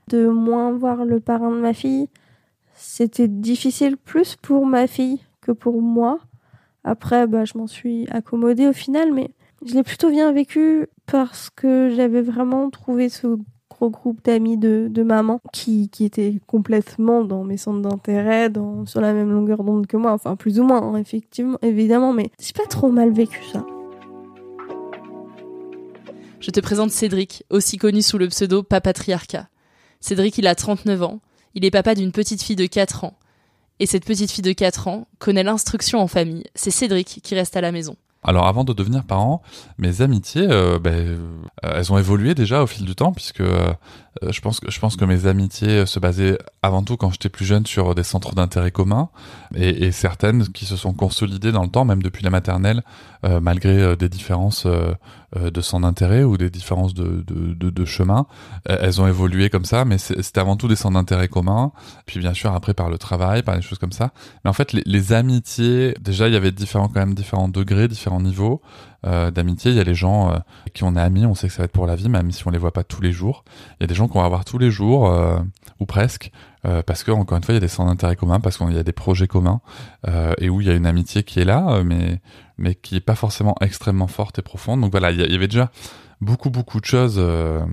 De 0.07 0.27
moins 0.27 0.71
voir 0.71 1.03
le 1.05 1.19
parrain 1.19 1.51
de 1.51 1.59
ma 1.59 1.73
fille, 1.73 2.07
c'était 2.77 3.27
difficile 3.27 3.97
plus 3.97 4.35
pour 4.35 4.65
ma 4.67 4.85
fille 4.87 5.19
que 5.41 5.51
pour 5.51 5.81
moi. 5.81 6.19
Après, 6.83 7.25
bah, 7.25 7.43
je 7.43 7.57
m'en 7.57 7.67
suis 7.67 8.07
accommodée 8.11 8.67
au 8.67 8.73
final, 8.73 9.11
mais 9.11 9.31
je 9.65 9.73
l'ai 9.73 9.83
plutôt 9.83 10.11
bien 10.11 10.31
vécu 10.31 10.87
parce 11.07 11.49
que 11.49 11.91
j'avais 11.95 12.21
vraiment 12.21 12.69
trouvé 12.69 13.09
ce 13.09 13.37
gros 13.69 13.89
groupe 13.89 14.23
d'amis 14.23 14.57
de, 14.57 15.03
maman 15.03 15.41
qui, 15.51 15.89
qui 15.89 16.05
étaient 16.05 16.39
complètement 16.45 17.23
dans 17.23 17.43
mes 17.43 17.57
centres 17.57 17.81
d'intérêt, 17.81 18.49
dans, 18.49 18.85
sur 18.85 19.01
la 19.01 19.11
même 19.13 19.31
longueur 19.31 19.63
d'onde 19.63 19.87
que 19.87 19.97
moi, 19.97 20.13
enfin 20.13 20.35
plus 20.35 20.59
ou 20.59 20.63
moins, 20.63 20.81
hein, 20.81 20.95
effectivement, 20.97 21.57
évidemment, 21.63 22.13
mais 22.13 22.29
j'ai 22.39 22.53
pas 22.53 22.67
trop 22.67 22.91
mal 22.91 23.11
vécu 23.11 23.43
ça. 23.51 23.65
Je 26.39 26.51
te 26.51 26.59
présente 26.59 26.91
Cédric, 26.91 27.43
aussi 27.49 27.77
connu 27.77 28.03
sous 28.03 28.19
le 28.19 28.27
pseudo 28.27 28.61
Papatriarcat. 28.61 29.49
Cédric, 29.99 30.37
il 30.37 30.45
a 30.45 30.53
39 30.53 31.03
ans. 31.03 31.19
Il 31.57 31.65
est 31.65 31.71
papa 31.71 31.95
d'une 31.95 32.11
petite 32.11 32.43
fille 32.43 32.55
de 32.55 32.67
4 32.67 33.03
ans. 33.03 33.17
Et 33.79 33.87
cette 33.87 34.05
petite 34.05 34.29
fille 34.29 34.43
de 34.43 34.51
4 34.51 34.89
ans 34.89 35.07
connaît 35.17 35.41
l'instruction 35.41 35.99
en 35.99 36.05
famille. 36.05 36.43
C'est 36.53 36.69
Cédric 36.69 37.19
qui 37.23 37.33
reste 37.33 37.57
à 37.57 37.61
la 37.61 37.71
maison. 37.71 37.95
Alors 38.23 38.45
avant 38.45 38.63
de 38.63 38.73
devenir 38.73 39.03
parent, 39.05 39.41
mes 39.79 40.03
amitiés, 40.03 40.45
euh, 40.47 40.77
ben, 40.77 40.93
euh, 40.93 41.17
elles 41.63 41.91
ont 41.91 41.97
évolué 41.97 42.35
déjà 42.35 42.61
au 42.61 42.67
fil 42.67 42.85
du 42.85 42.93
temps 42.93 43.11
puisque 43.11 43.41
euh, 43.41 43.73
je 44.21 44.39
pense 44.39 44.95
que 44.95 45.05
mes 45.05 45.25
amitiés 45.25 45.87
se 45.87 45.99
basaient 45.99 46.37
avant 46.61 46.83
tout 46.83 46.95
quand 46.95 47.09
j'étais 47.09 47.29
plus 47.29 47.45
jeune 47.45 47.65
sur 47.65 47.95
des 47.95 48.03
centres 48.03 48.35
d'intérêt 48.35 48.69
communs 48.69 49.09
et, 49.55 49.91
certaines 49.91 50.47
qui 50.49 50.65
se 50.65 50.75
sont 50.75 50.93
consolidées 50.93 51.51
dans 51.51 51.63
le 51.63 51.69
temps, 51.69 51.85
même 51.85 52.03
depuis 52.03 52.23
la 52.23 52.29
maternelle, 52.29 52.83
malgré 53.23 53.95
des 53.95 54.09
différences 54.09 54.67
de 55.39 55.61
son 55.61 55.83
intérêt 55.83 56.23
ou 56.23 56.37
des 56.37 56.49
différences 56.49 56.93
de, 56.93 57.23
de, 57.27 57.69
de, 57.69 57.85
chemin. 57.85 58.25
Elles 58.65 59.01
ont 59.01 59.07
évolué 59.07 59.49
comme 59.49 59.65
ça, 59.65 59.85
mais 59.85 59.97
c'était 59.97 60.39
avant 60.39 60.55
tout 60.55 60.67
des 60.67 60.75
centres 60.75 60.95
d'intérêt 60.95 61.27
communs. 61.27 61.71
Puis 62.05 62.19
bien 62.19 62.33
sûr 62.33 62.53
après 62.53 62.73
par 62.73 62.89
le 62.89 62.97
travail, 62.97 63.43
par 63.43 63.55
des 63.55 63.61
choses 63.61 63.77
comme 63.77 63.91
ça. 63.91 64.11
Mais 64.43 64.49
en 64.49 64.53
fait 64.53 64.73
les, 64.73 65.13
amitiés, 65.13 65.95
déjà 66.01 66.27
il 66.27 66.33
y 66.33 66.37
avait 66.37 66.51
différents 66.51 66.87
quand 66.87 66.99
même 66.99 67.13
différents 67.13 67.49
degrés, 67.49 67.87
différents 67.87 68.21
niveaux 68.21 68.61
euh, 69.05 69.31
d'amitié. 69.31 69.71
Il 69.71 69.77
y 69.77 69.79
a 69.79 69.83
les 69.83 69.95
gens 69.95 70.31
euh, 70.31 70.37
qui 70.73 70.83
on 70.83 70.95
est 70.95 71.01
amis, 71.01 71.25
on 71.25 71.35
sait 71.35 71.47
que 71.47 71.53
ça 71.53 71.59
va 71.59 71.65
être 71.65 71.71
pour 71.71 71.87
la 71.87 71.95
vie, 71.95 72.09
même 72.09 72.31
si 72.31 72.45
on 72.47 72.51
les 72.51 72.57
voit 72.57 72.73
pas 72.73 72.83
tous 72.83 73.01
les 73.01 73.11
jours. 73.11 73.43
Il 73.79 73.83
y 73.83 73.85
a 73.85 73.87
des 73.87 73.95
gens 73.95 74.07
qu'on 74.07 74.21
va 74.21 74.27
voir 74.27 74.45
tous 74.45 74.57
les 74.57 74.71
jours 74.71 75.11
euh, 75.11 75.37
ou 75.79 75.85
presque. 75.85 76.31
parce 76.85 77.03
que 77.03 77.11
encore 77.11 77.37
une 77.37 77.43
fois 77.43 77.53
il 77.53 77.57
y 77.57 77.63
a 77.63 77.67
des 77.67 77.69
centres 77.69 77.89
d'intérêt 77.89 78.17
communs 78.17 78.41
parce 78.41 78.57
qu'il 78.57 78.73
y 78.73 78.79
a 78.79 78.83
des 78.83 78.91
projets 78.91 79.27
communs 79.27 79.61
et 80.39 80.49
où 80.49 80.59
il 80.59 80.67
y 80.67 80.69
a 80.69 80.73
une 80.73 80.85
amitié 80.85 81.23
qui 81.23 81.39
est 81.39 81.45
là 81.45 81.81
mais 81.85 82.19
mais 82.57 82.75
qui 82.75 82.95
est 82.95 83.01
pas 83.01 83.15
forcément 83.15 83.55
extrêmement 83.61 84.07
forte 84.07 84.39
et 84.39 84.41
profonde. 84.41 84.81
Donc 84.81 84.91
voilà 84.91 85.11
il 85.11 85.19
y 85.19 85.35
avait 85.35 85.47
déjà 85.47 85.71
beaucoup 86.19 86.49
beaucoup 86.49 86.79
de 86.79 86.85
choses 86.85 87.17
euh, 87.19 87.63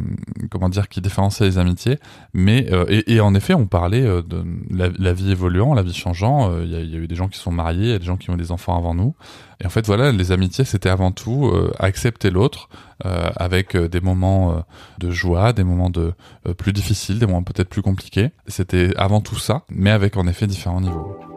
comment 0.50 0.68
dire 0.68 0.88
qui 0.88 1.00
différenciaient 1.00 1.46
les 1.46 1.58
amitiés. 1.58 1.98
Mais 2.32 2.66
euh, 2.72 2.84
et, 2.88 3.14
et, 3.14 3.20
en 3.20 3.34
effet 3.34 3.54
on 3.54 3.66
parlait 3.66 4.04
euh, 4.04 4.22
de 4.22 4.44
la, 4.70 5.12
vie 5.12 5.30
évoluant 5.30 5.74
la 5.74 5.82
vie 5.82 5.94
changeant. 5.94 6.60
Il 6.60 6.68
y, 6.68 6.72
y, 6.72 6.96
a 6.96 6.98
eu 6.98 7.06
des 7.06 7.14
gens 7.14 7.28
qui 7.28 7.38
sont 7.38 7.52
mariés 7.52 7.84
il 7.84 7.90
y 7.90 7.94
a 7.94 7.98
des 7.98 8.04
gens 8.04 8.16
qui 8.16 8.30
ont 8.30 8.36
des 8.36 8.52
enfants 8.52 8.76
avant 8.76 8.94
nous. 8.94 9.14
Et 9.60 9.66
en 9.66 9.70
fait 9.70 9.86
voilà 9.86 10.12
les 10.12 10.32
amitiés 10.32 10.64
c'était 10.64 10.90
avant 10.90 11.12
tout 11.12 11.52
accepter 11.78 12.30
l'autre 12.30 12.68
avec 13.00 13.76
des 13.76 14.00
moments 14.00 14.64
de 14.98 15.10
joie 15.10 15.52
des 15.52 15.64
moments 15.64 15.90
de 15.90 16.12
plus 16.58 16.72
difficiles 16.72 17.18
des 17.18 17.26
moments 17.26 17.42
peut-être 17.42 17.68
plus 17.68 17.82
compliqués. 17.82 18.30
C'était 18.46 18.94
avant 18.96 19.20
tout 19.20 19.38
ça 19.38 19.64
mais 19.70 19.90
avec 19.90 20.16
en 20.16 20.26
effet 20.26 20.46
différents 20.46 20.80
niveaux 20.80 21.33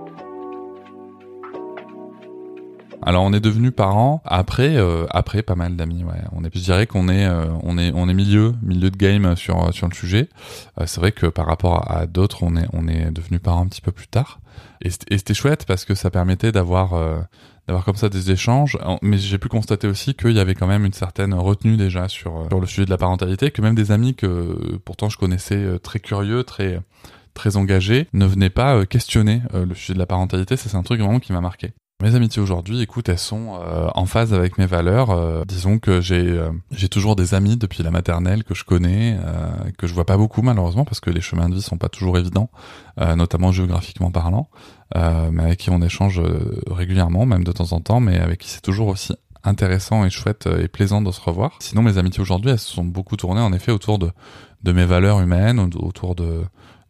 Alors 3.04 3.24
on 3.24 3.32
est 3.32 3.40
devenu 3.40 3.72
parents 3.72 4.22
après 4.26 4.76
euh, 4.76 5.06
après 5.12 5.44
pas 5.44 5.56
mal 5.56 5.76
d'amis 5.76 6.04
ouais. 6.04 6.22
On 6.32 6.44
est 6.44 6.50
je 6.54 6.64
dirais 6.64 6.88
qu'on 6.88 7.10
est 7.10 7.26
euh, 7.26 7.46
on 7.64 7.78
est 7.78 7.92
on 7.94 8.10
est 8.10 8.14
milieu 8.14 8.56
milieu 8.64 8.90
de 8.90 8.98
game 8.98 9.36
sur 9.36 9.74
sur 9.74 9.88
le 9.88 9.94
sujet. 9.94 10.30
Euh, 10.80 10.86
c'est 10.88 11.00
vrai 11.00 11.12
que 11.12 11.28
par 11.28 11.46
rapport 11.46 11.90
à, 11.92 12.08
d'autres 12.08 12.44
on 12.44 12.56
est 12.56 12.68
on 12.74 12.88
est 12.88 13.12
devenu 13.12 13.40
parents 13.40 13.62
un 13.62 13.68
petit 13.68 13.82
peu 13.82 13.92
plus 13.92 14.08
tard. 14.08 14.40
Et 14.82 14.90
c'était 14.90 15.34
chouette 15.34 15.66
parce 15.66 15.86
que 15.86 15.94
ça 15.94 16.10
permettait 16.10 16.52
d'avoir 16.52 16.96
d'avoir 17.68 17.86
comme 17.86 17.96
ça 17.96 18.10
des 18.10 18.32
échanges. 18.32 18.78
Mais 19.02 19.18
j'ai 19.18 19.38
pu 19.38 19.50
constater 19.50 19.88
aussi 19.88 20.16
qu'il 20.16 20.32
y 20.32 20.40
avait 20.40 20.56
quand 20.56 20.68
même 20.68 20.86
une 20.86 20.94
certaine 20.94 21.34
retenue 21.34 21.78
déjà 21.78 22.08
sur 22.08 22.48
sur 22.50 22.60
le 22.60 22.68
sujet 22.68 22.86
de 22.86 22.90
la 22.90 22.98
parentalité, 22.98 23.52
que 23.52 23.62
même 23.62 23.76
des 23.76 23.92
amis 23.92 24.16
que 24.16 24.78
pourtant 24.86 25.10
je 25.10 25.18
connaissais 25.18 25.80
très 25.84 26.00
curieux, 26.00 26.44
très 26.44 26.80
très 27.36 27.58
engagés, 27.58 28.08
ne 28.14 28.26
venaient 28.26 28.50
pas 28.50 28.86
questionner 28.86 29.42
le 29.54 29.76
sujet 29.76 29.94
de 29.94 30.00
la 30.00 30.08
parentalité. 30.08 30.58
C'est 30.58 30.76
un 30.76 30.84
truc 30.84 31.00
vraiment 31.00 31.20
qui 31.20 31.34
m'a 31.34 31.42
marqué. 31.42 31.74
Mes 32.04 32.14
amitiés 32.14 32.44
aujourd'hui, 32.44 32.80
écoute, 32.84 33.10
elles 33.10 33.18
sont 33.18 33.60
euh, 33.60 33.90
en 33.96 34.06
phase 34.06 34.32
avec 34.32 34.60
mes 34.60 34.68
valeurs. 34.68 35.10
Euh, 35.10 35.44
disons 35.48 35.80
que 35.80 36.00
j'ai 36.00 36.28
euh, 36.30 36.52
j'ai 36.70 36.90
toujours 36.90 37.16
des 37.16 37.34
amis 37.34 37.58
depuis 37.58 37.82
la 37.82 37.90
maternelle 37.90 38.44
que 38.44 38.54
je 38.54 38.64
connais, 38.64 39.18
que 39.80 39.88
je 39.88 39.96
vois 39.96 40.06
pas 40.06 40.16
beaucoup 40.16 40.44
malheureusement 40.44 40.86
parce 40.86 41.00
que 41.00 41.10
les 41.10 41.22
chemins 41.22 41.50
de 41.50 41.56
vie 41.56 41.62
sont 41.64 41.80
pas 41.80 41.90
toujours 41.90 42.20
évidents, 42.20 42.52
notamment 43.00 43.52
géographiquement 43.52 44.12
parlant, 44.12 44.48
mais 44.96 45.42
avec 45.42 45.58
qui 45.58 45.72
on 45.72 45.82
échange 45.82 46.22
régulièrement, 46.70 47.26
même 47.26 47.44
de 47.44 47.52
temps 47.52 47.72
en 47.72 47.80
temps, 47.80 48.00
mais 48.00 48.20
avec 48.20 48.42
qui 48.42 48.50
c'est 48.50 48.62
toujours 48.62 48.90
aussi 48.90 49.14
intéressant 49.44 50.06
et 50.06 50.12
chouette 50.12 50.48
et 50.60 50.68
plaisant 50.68 51.02
de 51.02 51.12
se 51.12 51.22
revoir. 51.22 51.58
Sinon, 51.62 51.82
mes 51.82 51.98
amitiés 51.98 52.22
aujourd'hui, 52.22 52.52
elles 52.52 52.60
se 52.60 52.72
sont 52.72 52.86
beaucoup 52.86 53.18
tournées 53.18 53.42
en 53.42 53.54
effet 53.54 53.72
autour 53.72 53.98
de 53.98 54.12
de 54.64 54.72
mes 54.72 54.86
valeurs 54.86 55.20
humaines, 55.22 55.60
autour 55.60 56.16
de 56.16 56.44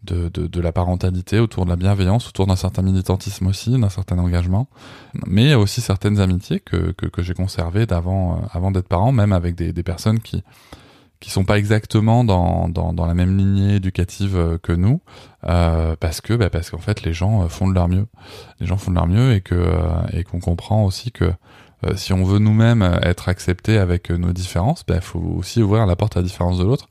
de, 0.03 0.29
de, 0.29 0.47
de, 0.47 0.61
la 0.61 0.71
parentalité, 0.71 1.39
autour 1.39 1.65
de 1.65 1.69
la 1.69 1.75
bienveillance, 1.75 2.27
autour 2.29 2.47
d'un 2.47 2.55
certain 2.55 2.81
militantisme 2.81 3.47
aussi, 3.47 3.77
d'un 3.77 3.89
certain 3.89 4.17
engagement, 4.19 4.67
mais 5.25 5.53
aussi 5.55 5.81
certaines 5.81 6.19
amitiés 6.19 6.59
que, 6.59 6.91
que, 6.91 7.05
que 7.07 7.21
j'ai 7.21 7.33
conservées 7.33 7.85
d'avant 7.85 8.33
euh, 8.33 8.45
avant 8.51 8.71
d'être 8.71 8.87
parent, 8.87 9.11
même 9.11 9.33
avec 9.33 9.55
des, 9.55 9.73
des 9.73 9.83
personnes 9.83 10.19
qui 10.19 10.43
qui 11.19 11.31
sont 11.31 11.45
pas 11.45 11.57
exactement 11.57 12.23
dans, 12.23 12.69
dans, 12.69 12.93
dans 12.93 13.05
la 13.05 13.13
même 13.13 13.37
lignée 13.37 13.75
éducative 13.75 14.37
euh, 14.37 14.57
que 14.57 14.71
nous, 14.71 15.01
euh, 15.47 15.95
parce 15.99 16.21
que 16.21 16.33
bah, 16.33 16.49
parce 16.49 16.69
qu'en 16.69 16.77
fait 16.77 17.03
les 17.03 17.13
gens 17.13 17.43
euh, 17.43 17.47
font 17.47 17.67
de 17.67 17.73
leur 17.73 17.87
mieux, 17.87 18.05
les 18.59 18.67
gens 18.67 18.77
font 18.77 18.91
de 18.91 18.95
leur 18.95 19.07
mieux 19.07 19.33
et 19.33 19.41
que 19.41 19.73
et 20.13 20.23
qu'on 20.23 20.39
comprend 20.39 20.83
aussi 20.83 21.11
que 21.11 21.31
si 21.95 22.11
on 22.11 22.23
veut 22.23 22.39
nous-mêmes 22.39 22.81
être 23.03 23.29
acceptés 23.29 23.77
avec 23.77 24.09
nos 24.09 24.33
différences, 24.33 24.83
il 24.87 24.93
bah, 24.93 25.01
faut 25.01 25.19
aussi 25.19 25.61
ouvrir 25.61 25.85
la 25.85 25.95
porte 25.95 26.17
à 26.17 26.21
la 26.21 26.25
différence 26.25 26.57
de 26.57 26.63
l'autre 26.63 26.89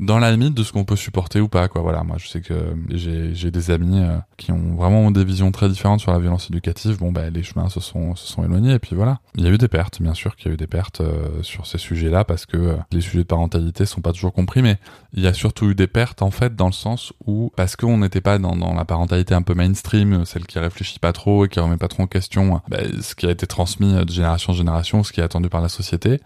dans 0.00 0.18
la 0.18 0.30
limite 0.30 0.54
de 0.54 0.62
ce 0.62 0.72
qu'on 0.72 0.84
peut 0.84 0.96
supporter 0.96 1.40
ou 1.40 1.48
pas 1.48 1.68
quoi. 1.68 1.82
Voilà 1.82 2.04
moi 2.04 2.16
je 2.18 2.28
sais 2.28 2.40
que 2.40 2.54
j'ai 2.88 3.34
j'ai 3.34 3.50
des 3.50 3.70
amis 3.70 4.00
euh, 4.00 4.16
qui 4.36 4.52
ont 4.52 4.76
vraiment 4.76 5.10
des 5.10 5.24
visions 5.24 5.50
très 5.50 5.68
différentes 5.68 6.00
sur 6.00 6.12
la 6.12 6.18
violence 6.18 6.48
éducative. 6.50 6.98
Bon 6.98 7.10
ben 7.10 7.32
les 7.32 7.42
chemins 7.42 7.68
se 7.68 7.80
sont 7.80 8.14
se 8.14 8.26
sont 8.26 8.44
éloignés. 8.44 8.74
Et 8.74 8.78
puis 8.78 8.94
voilà. 8.94 9.18
Il 9.34 9.44
y 9.44 9.48
a 9.48 9.50
eu 9.50 9.58
des 9.58 9.68
pertes 9.68 10.00
bien 10.00 10.14
sûr 10.14 10.36
qu'il 10.36 10.48
y 10.48 10.50
a 10.50 10.54
eu 10.54 10.56
des 10.56 10.66
pertes 10.66 11.00
euh, 11.00 11.42
sur 11.42 11.66
ces 11.66 11.78
sujets 11.78 12.10
là 12.10 12.24
parce 12.24 12.46
que 12.46 12.56
euh, 12.56 12.76
les 12.92 13.00
sujets 13.00 13.18
de 13.18 13.24
parentalité 13.24 13.86
sont 13.86 14.00
pas 14.00 14.12
toujours 14.12 14.32
compris. 14.32 14.62
Mais 14.62 14.78
il 15.14 15.22
y 15.22 15.26
a 15.26 15.32
surtout 15.32 15.70
eu 15.70 15.74
des 15.74 15.88
pertes 15.88 16.22
en 16.22 16.30
fait 16.30 16.54
dans 16.54 16.66
le 16.66 16.72
sens 16.72 17.12
où 17.26 17.50
parce 17.56 17.74
qu'on 17.74 17.98
n'était 17.98 18.20
pas 18.20 18.38
dans, 18.38 18.54
dans 18.54 18.74
la 18.74 18.84
parentalité 18.84 19.34
un 19.34 19.42
peu 19.42 19.54
mainstream 19.54 20.24
celle 20.24 20.46
qui 20.46 20.58
réfléchit 20.58 21.00
pas 21.00 21.12
trop 21.12 21.44
et 21.44 21.48
qui 21.48 21.58
remet 21.58 21.76
pas 21.76 21.88
trop 21.88 22.04
en 22.04 22.06
question 22.06 22.60
ben, 22.68 23.00
ce 23.02 23.14
qui 23.14 23.26
a 23.26 23.30
été 23.30 23.46
transmis 23.46 23.92
de 23.92 24.10
génération 24.10 24.52
en 24.52 24.56
génération 24.56 25.02
ce 25.02 25.12
qui 25.12 25.20
est 25.20 25.24
attendu 25.24 25.48
par 25.48 25.60
la 25.60 25.68
société 25.68 26.20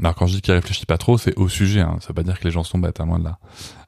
alors 0.00 0.14
quand 0.14 0.26
je 0.26 0.34
dis 0.34 0.40
qu'il 0.42 0.54
réfléchit 0.54 0.86
pas 0.86 0.98
trop, 0.98 1.18
c'est 1.18 1.36
au 1.36 1.48
sujet. 1.48 1.80
Hein. 1.80 1.96
Ça 2.00 2.08
veut 2.08 2.14
pas 2.14 2.22
dire 2.22 2.38
que 2.38 2.44
les 2.44 2.50
gens 2.50 2.62
sont 2.62 2.78
bêtes, 2.78 3.00
à 3.00 3.02
hein, 3.02 3.06
loin 3.06 3.18
de 3.18 3.24
là. 3.24 3.38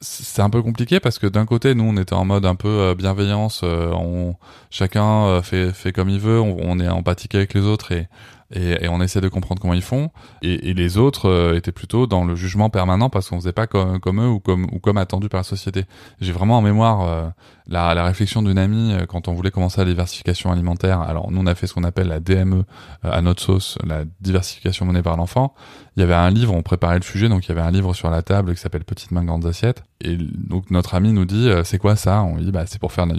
C'est 0.00 0.42
un 0.42 0.50
peu 0.50 0.62
compliqué 0.62 0.98
parce 0.98 1.18
que 1.18 1.26
d'un 1.26 1.46
côté, 1.46 1.74
nous, 1.74 1.84
on 1.84 1.96
était 1.96 2.14
en 2.14 2.24
mode 2.24 2.46
un 2.46 2.56
peu 2.56 2.68
euh, 2.68 2.94
bienveillance. 2.94 3.60
Euh, 3.62 3.92
on, 3.92 4.34
chacun 4.70 5.26
euh, 5.26 5.42
fait, 5.42 5.72
fait 5.72 5.92
comme 5.92 6.08
il 6.08 6.20
veut. 6.20 6.40
On, 6.40 6.56
on 6.60 6.80
est 6.80 6.88
empathique 6.88 7.34
avec 7.34 7.54
les 7.54 7.62
autres 7.62 7.92
et 7.92 8.08
et, 8.52 8.84
et, 8.84 8.88
on 8.88 9.00
essaie 9.00 9.20
de 9.20 9.28
comprendre 9.28 9.60
comment 9.60 9.74
ils 9.74 9.82
font. 9.82 10.10
Et, 10.42 10.70
et 10.70 10.74
les 10.74 10.98
autres 10.98 11.28
euh, 11.28 11.56
étaient 11.56 11.72
plutôt 11.72 12.06
dans 12.06 12.24
le 12.24 12.34
jugement 12.34 12.68
permanent 12.68 13.08
parce 13.08 13.28
qu'on 13.28 13.36
faisait 13.38 13.52
pas 13.52 13.66
comme, 13.66 14.20
eux 14.20 14.28
ou 14.28 14.40
comme, 14.40 14.66
ou 14.72 14.80
comme 14.80 14.98
attendu 14.98 15.28
par 15.28 15.40
la 15.40 15.44
société. 15.44 15.84
J'ai 16.20 16.32
vraiment 16.32 16.58
en 16.58 16.62
mémoire 16.62 17.02
euh, 17.02 17.28
la, 17.68 17.94
la, 17.94 18.04
réflexion 18.04 18.42
d'une 18.42 18.58
amie 18.58 18.92
euh, 18.92 19.06
quand 19.06 19.28
on 19.28 19.34
voulait 19.34 19.52
commencer 19.52 19.80
la 19.80 19.84
diversification 19.84 20.50
alimentaire. 20.50 21.00
Alors 21.00 21.30
nous 21.30 21.40
on 21.40 21.46
a 21.46 21.54
fait 21.54 21.66
ce 21.66 21.74
qu'on 21.74 21.84
appelle 21.84 22.08
la 22.08 22.18
DME 22.18 22.64
à 23.02 23.22
notre 23.22 23.42
sauce, 23.42 23.78
la 23.84 24.04
diversification 24.20 24.84
menée 24.84 25.02
par 25.02 25.16
l'enfant. 25.16 25.54
Il 25.96 26.00
y 26.00 26.02
avait 26.02 26.14
un 26.14 26.30
livre, 26.30 26.54
on 26.54 26.62
préparait 26.62 26.96
le 26.96 27.04
sujet, 27.04 27.28
donc 27.28 27.46
il 27.46 27.48
y 27.50 27.52
avait 27.52 27.60
un 27.60 27.70
livre 27.70 27.94
sur 27.94 28.10
la 28.10 28.22
table 28.22 28.54
qui 28.54 28.60
s'appelle 28.60 28.84
Petites 28.84 29.12
mains 29.12 29.24
grandes 29.24 29.46
assiettes. 29.46 29.84
Et 30.00 30.16
donc 30.16 30.70
notre 30.70 30.94
ami 30.94 31.12
nous 31.12 31.24
dit 31.24 31.50
c'est 31.64 31.78
quoi 31.78 31.94
ça? 31.94 32.22
On 32.22 32.36
lui 32.36 32.44
dit 32.44 32.52
bah 32.52 32.64
c'est 32.66 32.80
pour 32.80 32.92
faire 32.92 33.06
de 33.06 33.14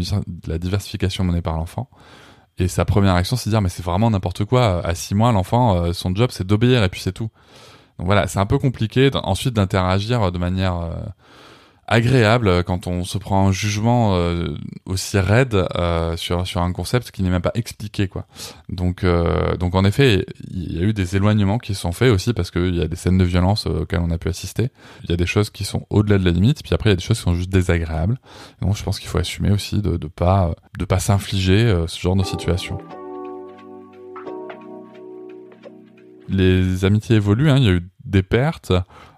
la 0.47 0.57
diversification 0.57 1.23
menée 1.23 1.41
par 1.41 1.55
l'enfant. 1.55 1.89
Et 2.61 2.67
sa 2.67 2.85
première 2.85 3.15
action, 3.15 3.35
c'est 3.35 3.49
de 3.49 3.55
dire, 3.55 3.61
mais 3.61 3.69
c'est 3.69 3.83
vraiment 3.83 4.11
n'importe 4.11 4.45
quoi. 4.45 4.85
À 4.85 4.93
six 4.93 5.15
mois, 5.15 5.31
l'enfant, 5.31 5.77
euh, 5.77 5.93
son 5.93 6.13
job, 6.13 6.29
c'est 6.31 6.45
d'obéir 6.45 6.83
et 6.83 6.89
puis 6.89 7.01
c'est 7.01 7.11
tout. 7.11 7.29
Donc 7.97 8.05
voilà, 8.05 8.27
c'est 8.27 8.37
un 8.37 8.45
peu 8.45 8.59
compliqué 8.59 9.09
ensuite 9.15 9.55
d'interagir 9.55 10.31
de 10.31 10.37
manière 10.37 10.77
euh, 10.77 10.93
agréable 11.87 12.47
euh, 12.47 12.63
quand 12.63 12.87
on 12.87 13.03
se 13.03 13.17
prend 13.17 13.47
un 13.47 13.51
jugement 13.51 14.15
euh, 14.15 14.55
aussi 14.85 15.19
raide 15.19 15.67
euh, 15.75 16.15
sur 16.15 16.47
sur 16.47 16.61
un 16.61 16.71
concept 16.71 17.11
qui 17.11 17.21
n'est 17.23 17.29
même 17.29 17.41
pas 17.41 17.51
expliqué 17.53 18.07
quoi. 18.07 18.25
Donc 18.69 19.05
donc 19.59 19.75
en 19.75 19.83
effet, 19.83 20.25
il 20.49 20.77
y 20.77 20.79
a 20.79 20.83
eu 20.83 20.93
des 20.93 21.15
éloignements 21.15 21.57
qui 21.57 21.75
sont 21.75 21.91
faits 21.91 22.11
aussi 22.11 22.33
parce 22.33 22.51
qu'il 22.51 22.75
y 22.75 22.81
a 22.81 22.87
des 22.87 22.95
scènes 22.95 23.17
de 23.17 23.23
violence 23.23 23.67
auxquelles 23.67 24.01
on 24.01 24.11
a 24.11 24.17
pu 24.17 24.29
assister. 24.29 24.69
Il 25.03 25.09
y 25.09 25.13
a 25.13 25.17
des 25.17 25.25
choses 25.25 25.49
qui 25.49 25.63
sont 25.63 25.85
au-delà 25.89 26.17
de 26.17 26.25
la 26.25 26.31
limite, 26.31 26.63
puis 26.63 26.73
après 26.73 26.89
il 26.89 26.93
y 26.93 26.93
a 26.93 26.97
des 26.97 27.03
choses 27.03 27.17
qui 27.17 27.23
sont 27.23 27.35
juste 27.35 27.49
désagréables. 27.49 28.17
donc 28.61 28.75
je 28.77 28.83
pense 28.83 28.99
qu'il 28.99 29.09
faut 29.09 29.17
assumer 29.17 29.51
aussi 29.51 29.81
de 29.81 29.97
de 29.97 30.07
pas 30.07 30.55
de 30.77 30.85
pas 30.85 30.99
s'infliger 30.99 31.83
ce 31.87 31.99
genre 31.99 32.15
de 32.15 32.23
situation. 32.23 32.77
Les 36.29 36.85
amitiés 36.85 37.17
évoluent, 37.17 37.49
hein. 37.49 37.57
il 37.57 37.63
y 37.63 37.67
a 37.67 37.73
eu 37.73 37.89
des 38.05 38.23
pertes. 38.23 38.71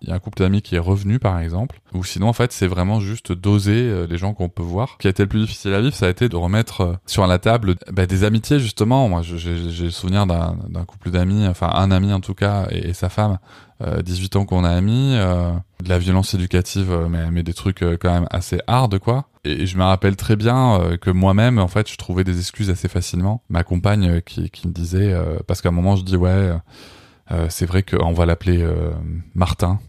Il 0.03 0.09
y 0.09 0.11
a 0.11 0.15
un 0.15 0.19
couple 0.19 0.39
d'amis 0.39 0.61
qui 0.61 0.75
est 0.75 0.79
revenu, 0.79 1.17
par 1.17 1.39
exemple. 1.39 1.79
Ou 1.93 2.03
sinon, 2.03 2.27
en 2.27 2.33
fait, 2.33 2.51
c'est 2.51 2.67
vraiment 2.67 2.99
juste 2.99 3.31
doser 3.31 3.77
euh, 3.77 4.05
les 4.05 4.17
gens 4.17 4.33
qu'on 4.33 4.49
peut 4.49 4.61
voir. 4.61 4.97
Qui 4.97 5.07
a 5.07 5.09
été 5.09 5.23
le 5.23 5.29
plus 5.29 5.39
difficile 5.39 5.73
à 5.73 5.79
vivre, 5.79 5.95
ça 5.95 6.07
a 6.07 6.09
été 6.09 6.27
de 6.27 6.35
remettre 6.35 6.81
euh, 6.81 6.93
sur 7.05 7.25
la 7.25 7.39
table 7.39 7.75
bah, 7.89 8.05
des 8.05 8.25
amitiés, 8.25 8.59
justement. 8.59 9.07
Moi, 9.07 9.21
j'ai 9.23 9.55
le 9.55 9.89
souvenir 9.91 10.27
d'un 10.27 10.85
couple 10.85 11.09
d'amis, 11.09 11.47
enfin 11.47 11.69
un 11.73 11.89
ami 11.91 12.11
en 12.11 12.19
tout 12.19 12.33
cas, 12.33 12.67
et, 12.69 12.91
sa 12.93 13.07
femme, 13.07 13.37
18 14.03 14.35
euh, 14.35 14.39
ans 14.39 14.45
qu'on 14.45 14.65
a 14.65 14.69
amis, 14.69 15.13
de 15.13 15.89
la 15.89 15.99
violence 15.99 16.33
éducative, 16.33 17.07
mais, 17.09 17.31
mais 17.31 17.43
des 17.43 17.53
trucs 17.53 17.79
quand 17.79 18.11
même 18.11 18.27
assez 18.29 18.59
hard, 18.67 18.99
quoi. 18.99 19.25
Et, 19.45 19.65
je 19.65 19.77
me 19.77 19.83
rappelle 19.83 20.17
très 20.17 20.35
bien 20.35 20.97
que 20.99 21.11
moi-même, 21.11 21.59
en 21.59 21.69
fait, 21.69 21.89
je 21.89 21.95
trouvais 21.95 22.25
des 22.25 22.39
excuses 22.39 22.69
assez 22.69 22.89
facilement. 22.89 23.41
Ma 23.49 23.63
compagne 23.63 24.21
qui, 24.21 24.49
qui 24.49 24.67
me 24.67 24.73
disait, 24.73 25.15
parce 25.47 25.61
qu'à 25.61 25.69
un 25.69 25.73
moment, 25.73 25.95
je 25.95 26.03
dis 26.03 26.17
ouais 26.17 26.51
Euh, 27.31 27.47
c'est 27.49 27.65
vrai 27.65 27.83
qu'on 27.83 28.11
va 28.13 28.25
l'appeler 28.25 28.61
euh, 28.61 28.91
Martin. 29.33 29.79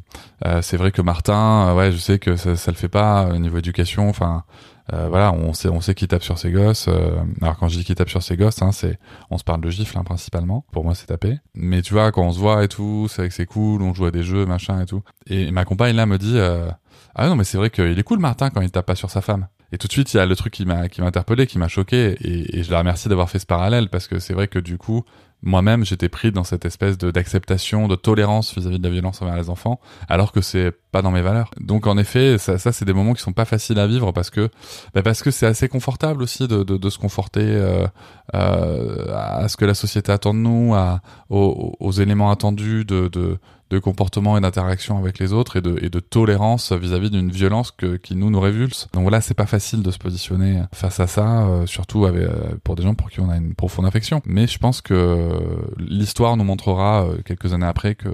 Euh, 0.46 0.62
c'est 0.62 0.76
vrai 0.76 0.92
que 0.92 1.02
Martin, 1.02 1.68
euh, 1.68 1.74
ouais, 1.74 1.90
je 1.92 1.96
sais 1.96 2.18
que 2.18 2.36
ça, 2.36 2.54
ça 2.56 2.70
le 2.70 2.76
fait 2.76 2.88
pas 2.88 3.26
au 3.26 3.38
niveau 3.38 3.58
éducation. 3.58 4.08
Enfin, 4.08 4.44
euh, 4.92 5.08
voilà, 5.08 5.32
on 5.32 5.52
sait, 5.52 5.68
on 5.68 5.80
sait 5.80 5.94
qu'il 5.94 6.06
tape 6.06 6.22
sur 6.22 6.38
ses 6.38 6.52
gosses. 6.52 6.86
euh, 6.88 7.16
alors 7.42 7.56
quand 7.56 7.68
je 7.68 7.78
dis 7.78 7.84
qu'il 7.84 7.96
tape 7.96 8.08
sur 8.08 8.22
ses 8.22 8.36
gosses, 8.36 8.62
hein, 8.62 8.70
c'est, 8.70 8.98
on 9.30 9.38
se 9.38 9.44
parle 9.44 9.60
de 9.60 9.70
gifle 9.70 9.98
hein, 9.98 10.04
principalement. 10.04 10.64
Pour 10.72 10.84
moi, 10.84 10.94
c'est 10.94 11.06
taper. 11.06 11.38
Mais 11.54 11.82
tu 11.82 11.94
vois, 11.94 12.12
quand 12.12 12.22
on 12.22 12.30
se 12.32 12.38
voit 12.38 12.62
et 12.62 12.68
tout, 12.68 13.08
c'est 13.08 13.22
vrai 13.22 13.28
que 13.28 13.34
c'est 13.34 13.46
cool, 13.46 13.82
on 13.82 13.92
joue 13.94 14.04
à 14.06 14.10
des 14.12 14.22
jeux, 14.22 14.46
machin 14.46 14.80
et 14.80 14.86
tout. 14.86 15.02
Et 15.26 15.50
ma 15.50 15.64
compagne 15.64 15.96
là 15.96 16.06
me 16.06 16.18
dit, 16.18 16.38
euh, 16.38 16.70
ah 17.16 17.26
non, 17.28 17.34
mais 17.34 17.44
c'est 17.44 17.58
vrai 17.58 17.70
qu'il 17.70 17.98
est 17.98 18.02
cool 18.04 18.20
Martin 18.20 18.50
quand 18.50 18.60
il 18.60 18.70
tape 18.70 18.86
pas 18.86 18.94
sur 18.94 19.10
sa 19.10 19.22
femme. 19.22 19.48
Et 19.72 19.78
tout 19.78 19.88
de 19.88 19.92
suite, 19.92 20.14
il 20.14 20.18
y 20.18 20.20
a 20.20 20.26
le 20.26 20.36
truc 20.36 20.52
qui 20.52 20.66
m'a 20.66 20.88
qui 20.88 21.00
m'a 21.00 21.08
interpellé, 21.08 21.48
qui 21.48 21.58
m'a 21.58 21.66
choqué, 21.66 22.12
et, 22.20 22.58
et 22.58 22.62
je 22.62 22.70
la 22.70 22.78
remercie 22.78 23.08
d'avoir 23.08 23.28
fait 23.28 23.40
ce 23.40 23.46
parallèle 23.46 23.88
parce 23.88 24.06
que 24.06 24.20
c'est 24.20 24.32
vrai 24.34 24.46
que 24.46 24.60
du 24.60 24.78
coup, 24.78 25.02
moi-même, 25.44 25.84
j'étais 25.84 26.08
pris 26.08 26.32
dans 26.32 26.42
cette 26.42 26.64
espèce 26.64 26.96
d'acceptation, 26.98 27.86
de 27.86 27.96
tolérance 27.96 28.54
vis-à-vis 28.56 28.78
de 28.78 28.84
la 28.84 28.90
violence 28.90 29.20
envers 29.22 29.36
les 29.36 29.50
enfants, 29.50 29.78
alors 30.08 30.32
que 30.32 30.40
c'est 30.40 30.72
pas 30.90 31.02
dans 31.02 31.10
mes 31.10 31.20
valeurs. 31.20 31.50
Donc 31.60 31.86
en 31.86 31.98
effet, 31.98 32.38
ça, 32.38 32.58
c'est 32.58 32.84
des 32.84 32.92
moments 32.92 33.12
qui 33.12 33.22
sont 33.22 33.32
pas 33.32 33.44
faciles 33.44 33.78
à 33.78 33.86
vivre 33.86 34.12
parce 34.12 34.30
que 34.30 34.48
bah, 34.94 35.02
parce 35.02 35.22
que 35.22 35.30
c'est 35.30 35.46
assez 35.46 35.68
confortable 35.68 36.22
aussi 36.22 36.48
de, 36.48 36.62
de, 36.62 36.90
se 36.90 36.98
conforter 36.98 37.42
euh, 37.42 37.86
euh, 38.34 39.14
à 39.14 39.48
ce 39.48 39.56
que 39.56 39.64
la 39.64 39.74
société 39.74 40.10
attend 40.12 40.34
de 40.34 40.38
nous, 40.38 40.74
à, 40.74 41.00
aux, 41.28 41.92
éléments 41.92 42.30
attendus 42.30 42.84
de 42.84 43.38
de 43.70 43.78
comportement 43.78 44.36
et 44.36 44.40
d'interaction 44.40 44.98
avec 44.98 45.18
les 45.18 45.32
autres 45.32 45.56
et 45.56 45.60
de, 45.60 45.78
et 45.82 45.88
de 45.88 46.00
tolérance 46.00 46.72
vis-à-vis 46.72 47.10
d'une 47.10 47.30
violence 47.30 47.70
que, 47.70 47.96
qui 47.96 48.14
nous 48.14 48.30
nous 48.30 48.40
révulse. 48.40 48.88
Donc 48.92 49.02
voilà, 49.02 49.20
c'est 49.20 49.34
pas 49.34 49.46
facile 49.46 49.82
de 49.82 49.90
se 49.90 49.98
positionner 49.98 50.62
face 50.72 51.00
à 51.00 51.06
ça, 51.06 51.46
euh, 51.46 51.66
surtout 51.66 52.06
avec, 52.06 52.22
euh, 52.22 52.56
pour 52.62 52.76
des 52.76 52.82
gens 52.82 52.94
pour 52.94 53.10
qui 53.10 53.20
on 53.20 53.30
a 53.30 53.36
une 53.36 53.54
profonde 53.54 53.86
affection. 53.86 54.20
Mais 54.26 54.46
je 54.46 54.58
pense 54.58 54.80
que 54.80 55.30
l'histoire 55.78 56.36
nous 56.36 56.44
montrera 56.44 57.04
euh, 57.04 57.18
quelques 57.24 57.52
années 57.52 57.66
après 57.66 57.94
que 57.94 58.08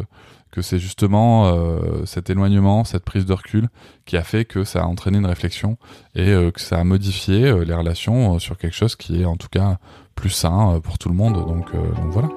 que 0.50 0.62
c'est 0.62 0.80
justement 0.80 1.46
euh, 1.46 2.04
cet 2.06 2.28
éloignement, 2.28 2.82
cette 2.84 3.04
prise 3.04 3.24
de 3.24 3.32
recul 3.32 3.68
qui 4.04 4.16
a 4.16 4.24
fait 4.24 4.44
que 4.44 4.64
ça 4.64 4.82
a 4.82 4.84
entraîné 4.84 5.18
une 5.18 5.26
réflexion 5.26 5.78
et 6.14 6.28
euh, 6.30 6.50
que 6.50 6.60
ça 6.60 6.78
a 6.78 6.84
modifié 6.84 7.44
euh, 7.46 7.64
les 7.64 7.72
relations 7.74 8.34
euh, 8.34 8.38
sur 8.40 8.58
quelque 8.58 8.74
chose 8.74 8.96
qui 8.96 9.22
est 9.22 9.24
en 9.24 9.36
tout 9.36 9.48
cas 9.48 9.78
plus 10.16 10.30
sain 10.30 10.74
euh, 10.74 10.80
pour 10.80 10.98
tout 10.98 11.08
le 11.08 11.14
monde. 11.14 11.34
Donc, 11.34 11.72
donc 11.72 12.10
voilà. 12.10 12.28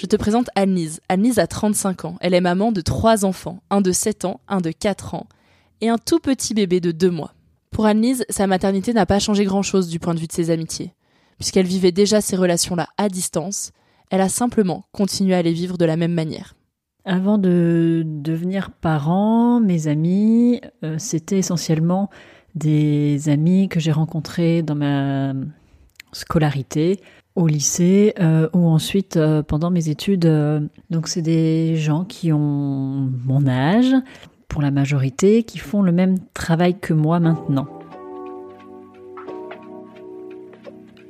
Je 0.00 0.06
te 0.06 0.16
présente 0.16 0.48
Annelise. 0.54 1.02
Annelise 1.10 1.38
a 1.38 1.46
35 1.46 2.06
ans. 2.06 2.16
Elle 2.22 2.32
est 2.32 2.40
maman 2.40 2.72
de 2.72 2.80
trois 2.80 3.26
enfants, 3.26 3.62
un 3.68 3.82
de 3.82 3.92
7 3.92 4.24
ans, 4.24 4.40
un 4.48 4.62
de 4.62 4.70
4 4.70 5.14
ans 5.14 5.26
et 5.82 5.90
un 5.90 5.98
tout 5.98 6.20
petit 6.20 6.54
bébé 6.54 6.80
de 6.80 6.90
2 6.90 7.10
mois. 7.10 7.34
Pour 7.70 7.84
Annelise, 7.84 8.24
sa 8.30 8.46
maternité 8.46 8.94
n'a 8.94 9.04
pas 9.04 9.18
changé 9.18 9.44
grand-chose 9.44 9.88
du 9.88 9.98
point 9.98 10.14
de 10.14 10.20
vue 10.20 10.26
de 10.26 10.32
ses 10.32 10.48
amitiés. 10.48 10.94
Puisqu'elle 11.36 11.66
vivait 11.66 11.92
déjà 11.92 12.22
ces 12.22 12.34
relations-là 12.34 12.88
à 12.96 13.10
distance, 13.10 13.72
elle 14.08 14.22
a 14.22 14.30
simplement 14.30 14.86
continué 14.92 15.34
à 15.34 15.42
les 15.42 15.52
vivre 15.52 15.76
de 15.76 15.84
la 15.84 15.98
même 15.98 16.14
manière. 16.14 16.54
Avant 17.04 17.36
de 17.36 18.02
devenir 18.06 18.70
parent, 18.70 19.60
mes 19.60 19.86
amis, 19.86 20.62
euh, 20.82 20.94
c'était 20.96 21.40
essentiellement 21.40 22.08
des 22.54 23.28
amis 23.28 23.68
que 23.68 23.80
j'ai 23.80 23.92
rencontrés 23.92 24.62
dans 24.62 24.76
ma 24.76 25.34
scolarité, 26.12 27.00
au 27.40 27.46
lycée 27.46 28.14
euh, 28.20 28.48
ou 28.52 28.66
ensuite 28.66 29.16
euh, 29.16 29.42
pendant 29.42 29.70
mes 29.70 29.88
études. 29.88 30.26
euh. 30.26 30.60
donc 30.90 31.08
c'est 31.08 31.22
des 31.22 31.76
gens 31.76 32.04
qui 32.04 32.32
ont 32.32 33.10
mon 33.24 33.46
âge, 33.46 33.94
pour 34.48 34.62
la 34.62 34.70
majorité, 34.70 35.42
qui 35.42 35.58
font 35.58 35.80
le 35.82 35.92
même 35.92 36.18
travail 36.34 36.78
que 36.78 36.92
moi 36.92 37.18
maintenant. 37.18 37.66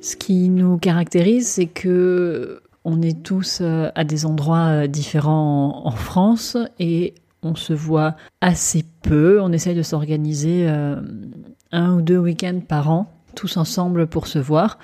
Ce 0.00 0.14
qui 0.16 0.48
nous 0.48 0.78
caractérise, 0.78 1.48
c'est 1.48 1.66
que 1.66 2.62
on 2.84 3.02
est 3.02 3.22
tous 3.22 3.60
à 3.60 4.04
des 4.04 4.24
endroits 4.24 4.86
différents 4.86 5.82
en, 5.84 5.90
France 5.90 6.56
et 6.78 7.12
on 7.42 7.54
se 7.54 7.74
voit 7.74 8.16
assez 8.40 8.84
peu. 9.02 9.38
On 9.42 9.52
essaye 9.52 9.74
de 9.74 9.82
s'organiser 9.82 10.66
un 11.72 11.94
ou 11.94 12.00
deux 12.00 12.16
week-ends 12.16 12.60
par 12.66 12.90
an, 12.90 13.12
tous 13.34 13.58
ensemble 13.58 14.06
pour 14.06 14.26
se 14.26 14.38
voir. 14.38 14.78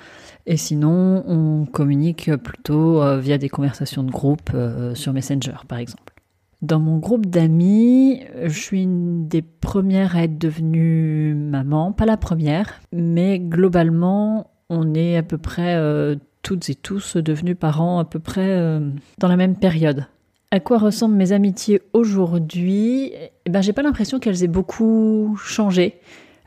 Et 0.49 0.55
sinon, 0.55 1.25
on 1.27 1.65
communique 1.65 2.33
plutôt 2.37 3.01
euh, 3.01 3.19
via 3.19 3.37
des 3.37 3.49
conversations 3.49 4.01
de 4.01 4.09
groupe 4.09 4.51
euh, 4.53 4.95
sur 4.95 5.11
Messenger, 5.11 5.57
par 5.67 5.77
exemple. 5.77 6.13
Dans 6.61 6.79
mon 6.79 6.97
groupe 6.97 7.25
d'amis, 7.25 8.21
je 8.41 8.57
suis 8.57 8.83
une 8.83 9.27
des 9.27 9.41
premières 9.41 10.15
à 10.15 10.23
être 10.23 10.39
devenue 10.39 11.35
maman, 11.35 11.91
pas 11.91 12.05
la 12.05 12.15
première, 12.15 12.79
mais 12.93 13.39
globalement, 13.39 14.49
on 14.69 14.95
est 14.95 15.17
à 15.17 15.23
peu 15.23 15.37
près 15.37 15.75
euh, 15.75 16.15
toutes 16.43 16.69
et 16.69 16.75
tous 16.75 17.17
devenus 17.17 17.57
parents 17.59 17.99
à 17.99 18.05
peu 18.05 18.19
près 18.19 18.79
dans 19.19 19.27
la 19.27 19.35
même 19.35 19.57
période. 19.57 20.07
À 20.49 20.61
quoi 20.61 20.77
ressemblent 20.77 21.15
mes 21.15 21.33
amitiés 21.33 21.81
aujourd'hui? 21.91 23.11
Eh 23.45 23.49
ben, 23.49 23.61
J'ai 23.61 23.73
pas 23.73 23.83
l'impression 23.83 24.17
qu'elles 24.17 24.45
aient 24.45 24.47
beaucoup 24.47 25.37
changé. 25.43 25.99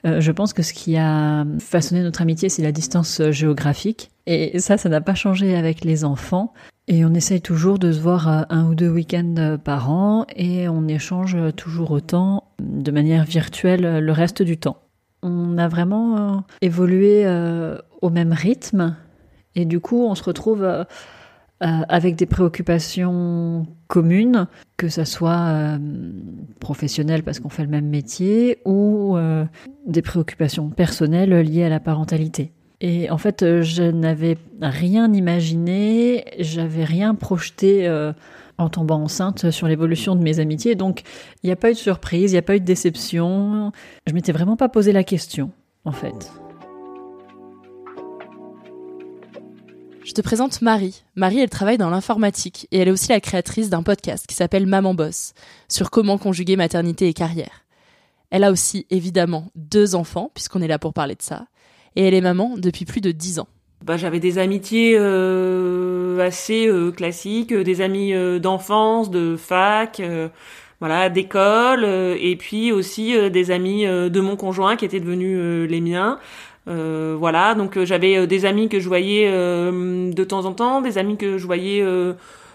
Euh, 0.06 0.20
je 0.20 0.32
pense 0.32 0.52
que 0.52 0.62
ce 0.62 0.72
qui 0.72 0.96
a 0.96 1.44
façonné 1.58 2.02
notre 2.02 2.22
amitié, 2.22 2.48
c'est 2.48 2.62
la 2.62 2.72
distance 2.72 3.20
euh, 3.20 3.32
géographique. 3.32 4.10
Et 4.26 4.58
ça, 4.58 4.76
ça 4.76 4.88
n'a 4.88 5.00
pas 5.00 5.14
changé 5.14 5.56
avec 5.56 5.84
les 5.84 6.04
enfants. 6.04 6.52
Et 6.88 7.04
on 7.04 7.14
essaye 7.14 7.40
toujours 7.40 7.78
de 7.78 7.92
se 7.92 8.00
voir 8.00 8.28
euh, 8.28 8.42
un 8.50 8.66
ou 8.66 8.74
deux 8.74 8.88
week-ends 8.88 9.58
par 9.62 9.90
an 9.90 10.26
et 10.34 10.68
on 10.68 10.88
échange 10.88 11.36
toujours 11.56 11.90
autant 11.90 12.44
de 12.60 12.90
manière 12.90 13.24
virtuelle 13.24 13.98
le 13.98 14.12
reste 14.12 14.42
du 14.42 14.56
temps. 14.56 14.78
On 15.22 15.58
a 15.58 15.68
vraiment 15.68 16.44
évolué 16.62 17.26
au 18.00 18.08
même 18.08 18.32
rythme 18.32 18.96
et 19.54 19.66
du 19.66 19.78
coup, 19.78 20.06
on 20.06 20.14
se 20.14 20.22
retrouve 20.22 20.66
euh, 21.62 21.82
avec 21.88 22.16
des 22.16 22.26
préoccupations 22.26 23.66
communes, 23.86 24.46
que 24.76 24.88
ça 24.88 25.04
soit 25.04 25.48
euh, 25.48 25.78
professionnelles 26.58 27.22
parce 27.22 27.40
qu'on 27.40 27.48
fait 27.48 27.64
le 27.64 27.68
même 27.68 27.88
métier 27.88 28.58
ou 28.64 29.16
euh, 29.16 29.44
des 29.86 30.02
préoccupations 30.02 30.70
personnelles 30.70 31.34
liées 31.40 31.64
à 31.64 31.68
la 31.68 31.80
parentalité. 31.80 32.52
Et 32.80 33.10
en 33.10 33.18
fait, 33.18 33.42
euh, 33.42 33.62
je 33.62 33.82
n'avais 33.82 34.38
rien 34.60 35.12
imaginé, 35.12 36.24
j'avais 36.38 36.84
rien 36.84 37.14
projeté 37.14 37.86
euh, 37.86 38.12
en 38.56 38.70
tombant 38.70 39.02
enceinte 39.02 39.50
sur 39.50 39.68
l'évolution 39.68 40.16
de 40.16 40.22
mes 40.22 40.40
amitiés. 40.40 40.74
Donc, 40.74 41.02
il 41.42 41.46
n'y 41.46 41.52
a 41.52 41.56
pas 41.56 41.70
eu 41.70 41.74
de 41.74 41.78
surprise, 41.78 42.32
il 42.32 42.34
n'y 42.34 42.38
a 42.38 42.42
pas 42.42 42.56
eu 42.56 42.60
de 42.60 42.64
déception. 42.64 43.72
Je 44.06 44.14
m'étais 44.14 44.32
vraiment 44.32 44.56
pas 44.56 44.68
posé 44.68 44.92
la 44.92 45.04
question, 45.04 45.50
en 45.84 45.92
fait. 45.92 46.32
Je 50.02 50.12
te 50.12 50.22
présente 50.22 50.62
Marie. 50.62 51.02
Marie, 51.14 51.40
elle 51.40 51.50
travaille 51.50 51.76
dans 51.76 51.90
l'informatique 51.90 52.66
et 52.72 52.78
elle 52.78 52.88
est 52.88 52.92
aussi 52.92 53.10
la 53.10 53.20
créatrice 53.20 53.68
d'un 53.68 53.82
podcast 53.82 54.26
qui 54.26 54.34
s'appelle 54.34 54.66
Maman 54.66 54.94
Boss 54.94 55.34
sur 55.68 55.90
comment 55.90 56.16
conjuguer 56.16 56.56
maternité 56.56 57.06
et 57.06 57.12
carrière. 57.12 57.64
Elle 58.30 58.44
a 58.44 58.50
aussi 58.50 58.86
évidemment 58.90 59.50
deux 59.54 59.94
enfants 59.94 60.30
puisqu'on 60.34 60.62
est 60.62 60.68
là 60.68 60.78
pour 60.78 60.94
parler 60.94 61.16
de 61.16 61.22
ça 61.22 61.46
et 61.96 62.04
elle 62.04 62.14
est 62.14 62.22
maman 62.22 62.54
depuis 62.56 62.86
plus 62.86 63.02
de 63.02 63.12
dix 63.12 63.38
ans. 63.38 63.48
Bah, 63.84 63.96
j'avais 63.96 64.20
des 64.20 64.38
amitiés 64.38 64.94
euh, 64.98 66.18
assez 66.20 66.66
euh, 66.66 66.90
classiques, 66.92 67.52
euh, 67.52 67.64
des 67.64 67.80
amis 67.80 68.12
d'enfance, 68.40 69.10
de 69.10 69.36
fac, 69.36 70.02
voilà, 70.80 71.10
d'école, 71.10 71.84
et 71.84 72.36
puis 72.36 72.72
aussi 72.72 73.14
des 73.30 73.50
amis 73.50 73.84
de 73.84 74.20
mon 74.20 74.36
conjoint 74.36 74.76
qui 74.76 74.86
étaient 74.86 75.00
devenus 75.00 75.68
les 75.68 75.80
miens. 75.82 76.18
Euh, 76.68 77.16
voilà, 77.18 77.54
donc 77.54 77.76
euh, 77.76 77.86
j'avais 77.86 78.16
euh, 78.16 78.26
des 78.26 78.44
amis 78.44 78.68
que 78.68 78.80
je 78.80 78.88
voyais 78.88 79.30
de 79.30 80.24
temps 80.24 80.44
en 80.44 80.52
temps, 80.52 80.80
des 80.80 80.98
amis 80.98 81.16
que 81.16 81.38
je 81.38 81.46
voyais 81.46 81.84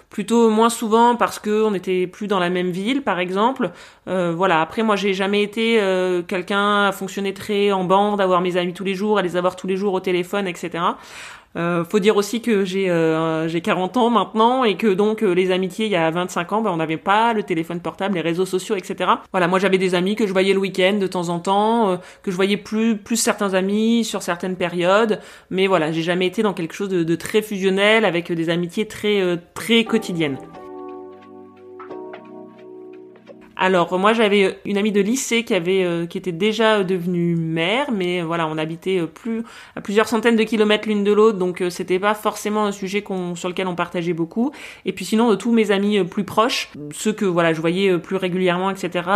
plutôt 0.10 0.50
moins 0.50 0.70
souvent 0.70 1.16
parce 1.16 1.40
que 1.40 1.64
on 1.64 1.72
n'était 1.72 2.08
plus 2.08 2.28
dans 2.28 2.40
la 2.40 2.50
même 2.50 2.70
ville, 2.70 3.02
par 3.02 3.20
exemple. 3.20 3.72
Voilà. 4.06 4.62
Après, 4.62 4.84
moi, 4.84 4.96
j'ai 4.96 5.14
jamais 5.14 5.44
été 5.44 5.80
quelqu'un 6.28 6.88
à 6.88 6.92
fonctionner 6.92 7.34
très 7.34 7.72
en 7.72 7.84
bande, 7.84 8.22
avoir 8.22 8.42
mes 8.42 8.58
amis 8.58 8.74
tous 8.74 8.84
les 8.84 8.96
jours, 8.96 9.18
à 9.18 9.22
les 9.22 9.36
avoir 9.36 9.56
tous 9.56 9.68
les 9.68 9.78
jours 9.78 9.94
au 9.94 10.00
téléphone, 10.00 10.48
etc. 10.48 10.84
Euh, 11.58 11.86
faut 11.86 12.00
dire 12.00 12.18
aussi 12.18 12.42
que 12.42 12.66
j'ai 12.66 12.90
euh, 12.90 13.48
j'ai 13.48 13.62
40 13.62 13.96
ans 13.98 14.10
maintenant 14.10 14.64
et 14.66 14.76
que 14.76 14.88
donc 14.94 15.24
euh, 15.24 15.34
les 15.34 15.52
amitiés 15.52 15.86
il 15.86 15.92
y 15.92 15.96
a 15.96 16.10
25 16.12 16.52
ans, 16.52 16.62
ben, 16.62 16.72
on 16.72 16.78
n'avait 16.78 16.98
pas 16.98 17.34
le 17.34 17.44
téléphone 17.44 17.80
portable, 17.80 18.16
les 18.16 18.22
réseaux 18.22 18.46
sociaux, 18.46 18.76
etc. 18.76 19.12
Voilà, 19.32 19.48
moi 19.48 19.60
j'avais 19.60 19.78
des 19.78 19.96
amis 19.96 20.16
que 20.16 20.28
je 20.28 20.34
voyais 20.34 20.54
le 20.54 20.60
week-end 20.60 20.98
de 21.00 21.08
temps 21.08 21.30
en 21.30 21.40
temps, 21.40 21.90
euh, 21.90 21.98
que 22.24 22.32
je 22.32 22.36
voyais 22.36 22.58
plus 22.58 22.98
plus 22.98 23.16
certains 23.16 23.54
amis 23.54 24.04
sur 24.04 24.22
certaines 24.22 24.58
périodes, 24.58 25.20
mais 25.50 25.68
voilà, 25.68 25.92
j'ai 25.92 26.04
jamais 26.04 26.28
été 26.28 26.44
dans 26.44 26.54
quelque 26.54 26.74
chose 26.74 26.90
de, 26.90 27.04
de 27.04 27.16
très 27.16 27.42
fusionnel 27.42 28.06
avec 28.06 28.32
des 28.32 28.50
amitiés 28.50 28.88
très 28.88 29.22
euh, 29.22 29.38
très 29.54 29.86
quotidiennes. 29.86 30.38
Alors 33.58 33.98
moi 33.98 34.12
j'avais 34.12 34.60
une 34.66 34.78
amie 34.78 34.92
de 34.92 35.00
lycée 35.00 35.44
qui 35.44 35.54
avait 35.54 35.84
euh, 35.86 36.06
qui 36.06 36.18
était 36.18 36.34
déjà 36.34 36.84
devenue 36.84 37.36
mère, 37.36 37.92
mais 37.92 38.22
voilà 38.22 38.48
on 38.48 38.58
habitait 38.58 39.00
euh, 39.00 39.08
plus 39.08 39.44
à 39.78 39.82
plusieurs 39.82 40.10
centaines 40.10 40.36
de 40.36 40.44
kilomètres 40.44 40.90
l'une 40.90 41.06
de 41.06 41.14
l'autre, 41.14 41.38
donc 41.38 41.62
euh, 41.62 41.70
c'était 41.70 42.00
pas 42.00 42.14
forcément 42.16 42.66
un 42.66 42.74
sujet 42.74 43.02
qu'on 43.02 43.36
sur 43.36 43.48
lequel 43.48 43.68
on 43.68 43.76
partageait 43.76 44.14
beaucoup. 44.14 44.52
Et 44.84 44.92
puis 44.92 45.06
sinon 45.06 45.30
de 45.30 45.36
tous 45.36 45.54
mes 45.54 45.72
amis 45.72 46.04
plus 46.04 46.26
proches, 46.26 46.70
ceux 46.92 47.14
que 47.14 47.24
voilà 47.24 47.54
je 47.54 47.62
voyais 47.62 47.98
plus 47.98 48.18
régulièrement, 48.18 48.72
etc. 48.72 49.10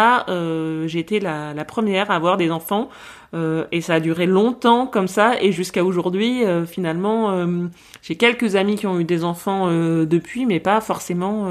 j'ai 0.86 1.00
été 1.00 1.20
la, 1.20 1.54
la 1.54 1.66
première 1.66 2.10
à 2.10 2.16
avoir 2.16 2.38
des 2.38 2.50
enfants. 2.50 2.90
Euh, 3.36 3.66
et 3.72 3.82
ça 3.82 3.96
a 3.96 4.00
duré 4.00 4.26
longtemps 4.26 4.88
comme 4.88 5.08
ça 5.08 5.40
et 5.40 5.52
jusqu'à 5.52 5.84
aujourd'hui 5.84 6.44
euh, 6.44 6.66
finalement 6.66 7.30
euh, 7.30 7.68
j'ai 8.02 8.16
quelques 8.16 8.56
amis 8.56 8.76
qui 8.76 8.88
ont 8.88 9.00
eu 9.00 9.04
des 9.04 9.24
enfants 9.24 9.68
depuis 9.70 10.48
mais 10.48 10.60
pas 10.60 10.82
forcément 10.82 11.48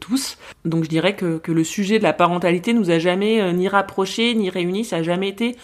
tous. 0.00 0.38
Donc 0.64 0.84
je 0.84 0.88
dirais 0.88 1.14
que, 1.14 1.38
que, 1.38 1.52
le 1.52 1.64
sujet 1.64 1.98
de 1.98 2.04
la 2.04 2.12
parentalité 2.12 2.72
nous 2.72 2.90
a 2.90 2.98
jamais 2.98 3.52
ni 3.52 3.68
rapprochés 3.68 4.34
ni 4.34 4.48
réunis. 4.48 4.84
Ça 4.84 4.96
a 4.96 5.02
jamais 5.02 5.28
été 5.28 5.56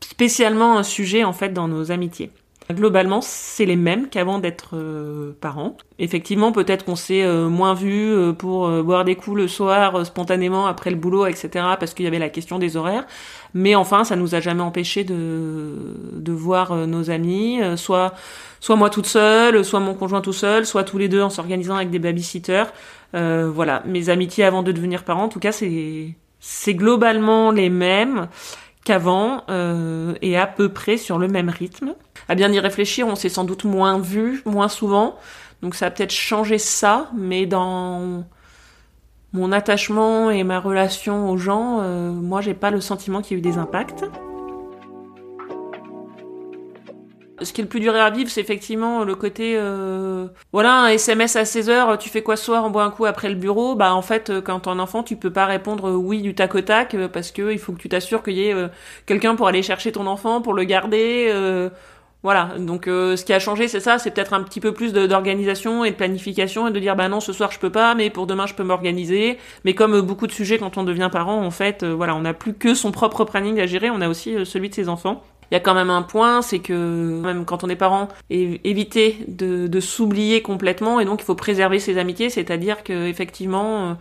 spécialement 0.00 0.76
un 0.76 0.82
sujet 0.82 1.24
en 1.24 1.32
fait 1.32 1.50
dans 1.50 1.68
nos 1.68 1.92
amitiés 1.92 2.30
Globalement, 2.70 3.22
c'est 3.22 3.64
les 3.64 3.76
mêmes 3.76 4.10
qu'avant 4.10 4.38
d'être 4.38 4.76
euh, 4.76 5.32
parents. 5.40 5.78
Effectivement, 5.98 6.52
peut-être 6.52 6.84
qu'on 6.84 6.96
s'est 6.96 7.22
euh, 7.22 7.48
moins 7.48 7.72
vu 7.72 8.12
euh, 8.12 8.34
pour 8.34 8.68
boire 8.82 9.06
des 9.06 9.16
coups 9.16 9.38
le 9.38 9.48
soir 9.48 10.04
spontanément 10.04 10.66
après 10.66 10.90
le 10.90 10.96
boulot, 10.96 11.24
etc. 11.24 11.48
Parce 11.80 11.94
qu'il 11.94 12.04
y 12.04 12.08
avait 12.08 12.18
la 12.18 12.28
question 12.28 12.58
des 12.58 12.76
horaires. 12.76 13.06
Mais 13.54 13.74
enfin, 13.74 14.04
ça 14.04 14.16
nous 14.16 14.34
a 14.34 14.40
jamais 14.40 14.60
empêché 14.60 15.02
de, 15.02 15.76
de 16.12 16.32
voir 16.32 16.86
nos 16.86 17.08
amis, 17.08 17.60
soit 17.76 18.12
soit 18.60 18.76
moi 18.76 18.90
toute 18.90 19.06
seule, 19.06 19.64
soit 19.64 19.80
mon 19.80 19.94
conjoint 19.94 20.20
tout 20.20 20.34
seul, 20.34 20.66
soit 20.66 20.84
tous 20.84 20.98
les 20.98 21.08
deux 21.08 21.22
en 21.22 21.30
s'organisant 21.30 21.76
avec 21.76 21.88
des 21.88 21.98
babysitters. 21.98 22.66
voilà, 23.14 23.82
mes 23.86 24.10
amitiés 24.10 24.44
avant 24.44 24.62
de 24.62 24.72
devenir 24.72 25.04
parents, 25.04 25.24
en 25.24 25.28
tout 25.28 25.40
cas, 25.40 25.52
c'est 25.52 26.14
c'est 26.40 26.74
globalement 26.74 27.50
les 27.50 27.70
mêmes 27.70 28.28
qu'avant 28.84 29.44
et 30.20 30.36
à 30.36 30.46
peu 30.46 30.68
près 30.68 30.98
sur 30.98 31.18
le 31.18 31.28
même 31.28 31.48
rythme 31.48 31.94
à 32.28 32.34
bien 32.34 32.52
y 32.52 32.60
réfléchir, 32.60 33.06
on 33.06 33.14
s'est 33.14 33.30
sans 33.30 33.44
doute 33.44 33.64
moins 33.64 33.98
vu, 33.98 34.42
moins 34.44 34.68
souvent. 34.68 35.16
Donc 35.62 35.74
ça 35.74 35.86
a 35.86 35.90
peut-être 35.90 36.12
changé 36.12 36.58
ça, 36.58 37.10
mais 37.16 37.46
dans 37.46 38.24
mon 39.32 39.52
attachement 39.52 40.30
et 40.30 40.44
ma 40.44 40.60
relation 40.60 41.30
aux 41.30 41.36
gens, 41.36 41.80
euh, 41.80 42.10
moi 42.12 42.40
j'ai 42.40 42.54
pas 42.54 42.70
le 42.70 42.80
sentiment 42.80 43.22
qu'il 43.22 43.36
y 43.36 43.36
a 43.36 43.38
eu 43.38 43.42
des 43.42 43.58
impacts. 43.58 44.04
Ce 47.40 47.52
qui 47.52 47.60
est 47.60 47.64
le 47.64 47.68
plus 47.68 47.78
dur 47.78 47.94
à 47.94 48.10
vivre, 48.10 48.28
c'est 48.28 48.40
effectivement 48.40 49.04
le 49.04 49.14
côté, 49.14 49.54
euh, 49.56 50.26
voilà, 50.52 50.82
un 50.82 50.88
SMS 50.88 51.36
à 51.36 51.44
16 51.44 51.70
heures, 51.70 51.98
tu 51.98 52.08
fais 52.08 52.20
quoi 52.22 52.36
ce 52.36 52.44
soir, 52.44 52.64
on 52.64 52.70
boit 52.70 52.82
un 52.82 52.90
coup 52.90 53.04
après 53.04 53.28
le 53.28 53.36
bureau. 53.36 53.76
Bah 53.76 53.94
en 53.94 54.02
fait, 54.02 54.28
euh, 54.30 54.40
quand 54.40 54.60
t'es 54.60 54.70
un 54.70 54.80
enfant, 54.80 55.04
tu 55.04 55.14
peux 55.14 55.32
pas 55.32 55.46
répondre 55.46 55.92
oui 55.92 56.20
du 56.20 56.34
tac 56.34 56.56
au 56.56 56.62
tac 56.62 56.96
parce 57.12 57.30
que 57.30 57.52
il 57.52 57.60
faut 57.60 57.72
que 57.72 57.78
tu 57.78 57.88
t'assures 57.88 58.24
qu'il 58.24 58.34
y 58.34 58.48
ait 58.48 58.54
quelqu'un 59.06 59.36
pour 59.36 59.46
aller 59.46 59.62
chercher 59.62 59.92
ton 59.92 60.06
enfant, 60.08 60.42
pour 60.42 60.52
le 60.52 60.64
garder. 60.64 61.32
Voilà, 62.24 62.54
donc 62.58 62.88
euh, 62.88 63.14
ce 63.16 63.24
qui 63.24 63.32
a 63.32 63.38
changé, 63.38 63.68
c'est 63.68 63.78
ça, 63.78 63.98
c'est 63.98 64.10
peut-être 64.10 64.32
un 64.32 64.42
petit 64.42 64.58
peu 64.58 64.72
plus 64.72 64.92
d'organisation 64.92 65.84
et 65.84 65.92
de 65.92 65.96
planification 65.96 66.66
et 66.66 66.72
de 66.72 66.80
dire 66.80 66.96
bah 66.96 67.08
non, 67.08 67.20
ce 67.20 67.32
soir 67.32 67.52
je 67.52 67.60
peux 67.60 67.70
pas, 67.70 67.94
mais 67.94 68.10
pour 68.10 68.26
demain 68.26 68.46
je 68.46 68.54
peux 68.54 68.64
m'organiser. 68.64 69.38
Mais 69.64 69.74
comme 69.74 69.94
euh, 69.94 70.02
beaucoup 70.02 70.26
de 70.26 70.32
sujets 70.32 70.58
quand 70.58 70.76
on 70.78 70.82
devient 70.82 71.10
parent, 71.12 71.40
en 71.44 71.52
fait, 71.52 71.84
euh, 71.84 71.94
voilà, 71.94 72.16
on 72.16 72.20
n'a 72.20 72.34
plus 72.34 72.54
que 72.54 72.74
son 72.74 72.90
propre 72.90 73.24
planning 73.24 73.60
à 73.60 73.66
gérer, 73.66 73.88
on 73.90 74.00
a 74.00 74.08
aussi 74.08 74.34
celui 74.44 74.68
de 74.68 74.74
ses 74.74 74.88
enfants. 74.88 75.22
Il 75.52 75.54
y 75.54 75.56
a 75.56 75.60
quand 75.60 75.74
même 75.74 75.90
un 75.90 76.02
point, 76.02 76.42
c'est 76.42 76.58
que 76.58 77.20
même 77.22 77.44
quand 77.44 77.62
on 77.62 77.68
est 77.68 77.76
parent, 77.76 78.08
éviter 78.30 79.24
de, 79.28 79.66
de 79.66 79.80
s'oublier 79.80 80.42
complètement 80.42 81.00
et 81.00 81.04
donc 81.06 81.22
il 81.22 81.24
faut 81.24 81.36
préserver 81.36 81.78
ses 81.78 81.98
amitiés, 81.98 82.30
c'est-à-dire 82.30 82.82
que 82.82 83.06
effectivement 83.06 83.96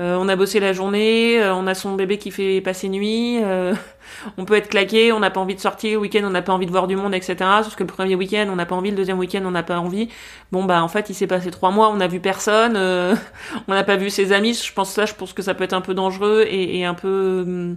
euh, 0.00 0.16
on 0.18 0.28
a 0.28 0.34
bossé 0.34 0.58
la 0.58 0.72
journée, 0.72 1.40
euh, 1.40 1.54
on 1.54 1.68
a 1.68 1.74
son 1.74 1.94
bébé 1.94 2.18
qui 2.18 2.32
fait 2.32 2.60
passer 2.60 2.88
nuit, 2.88 3.38
euh, 3.40 3.72
on 4.38 4.44
peut 4.44 4.54
être 4.54 4.68
claqué, 4.68 5.12
on 5.12 5.20
n'a 5.20 5.30
pas 5.30 5.38
envie 5.38 5.54
de 5.54 5.60
sortir, 5.60 5.92
le 5.92 5.98
week-end 5.98 6.22
on 6.24 6.30
n'a 6.30 6.42
pas 6.42 6.52
envie 6.52 6.66
de 6.66 6.72
voir 6.72 6.88
du 6.88 6.96
monde, 6.96 7.14
etc. 7.14 7.36
Sauf 7.62 7.76
que 7.76 7.84
le 7.84 7.86
premier 7.86 8.16
week-end 8.16 8.48
on 8.50 8.56
n'a 8.56 8.66
pas 8.66 8.74
envie, 8.74 8.90
le 8.90 8.96
deuxième 8.96 9.20
week-end 9.20 9.42
on 9.44 9.52
n'a 9.52 9.62
pas 9.62 9.78
envie. 9.78 10.08
Bon 10.50 10.64
bah 10.64 10.82
en 10.82 10.88
fait 10.88 11.10
il 11.10 11.14
s'est 11.14 11.28
passé 11.28 11.52
trois 11.52 11.70
mois, 11.70 11.90
on 11.90 11.96
n'a 11.96 12.08
vu 12.08 12.18
personne, 12.18 12.76
on 13.68 13.72
n'a 13.72 13.84
pas 13.84 13.96
vu 13.96 14.10
ses 14.10 14.32
amis. 14.32 14.54
Je 14.54 14.72
pense 14.72 14.90
ça, 14.90 15.06
je 15.06 15.14
pense 15.14 15.32
que 15.32 15.42
ça 15.42 15.54
peut 15.54 15.62
être 15.62 15.74
un 15.74 15.80
peu 15.80 15.94
dangereux 15.94 16.44
et, 16.48 16.84
un 16.84 16.94
peu 16.94 17.76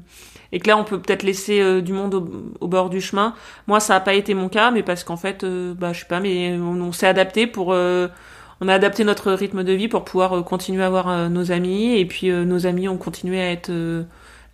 et 0.51 0.59
que 0.59 0.67
là 0.67 0.77
on 0.77 0.83
peut 0.83 0.99
peut-être 0.99 1.21
laisser 1.21 1.83
du 1.83 1.93
monde 1.93 2.15
au, 2.59 2.67
bord 2.67 2.89
du 2.89 2.99
chemin. 2.99 3.35
Moi 3.67 3.79
ça 3.79 3.93
n'a 3.93 3.99
pas 3.99 4.15
été 4.15 4.33
mon 4.33 4.49
cas, 4.49 4.71
mais 4.71 4.81
parce 4.81 5.03
qu'en 5.03 5.17
fait 5.17 5.45
bah 5.45 5.93
je 5.93 5.99
sais 5.99 6.07
pas, 6.07 6.19
mais 6.19 6.57
on 6.57 6.91
s'est 6.91 7.07
adapté 7.07 7.45
pour 7.45 7.75
on 8.59 8.67
a 8.67 8.73
adapté 8.73 9.03
notre 9.03 9.31
rythme 9.31 9.63
de 9.63 9.73
vie 9.73 9.87
pour 9.87 10.03
pouvoir 10.03 10.37
euh, 10.37 10.41
continuer 10.41 10.83
à 10.83 10.89
voir 10.89 11.09
euh, 11.09 11.29
nos 11.29 11.51
amis 11.51 11.95
et 11.95 12.05
puis 12.05 12.29
euh, 12.29 12.43
nos 12.43 12.65
amis 12.65 12.87
ont 12.87 12.97
continué 12.97 13.41
à 13.41 13.51
être 13.51 13.71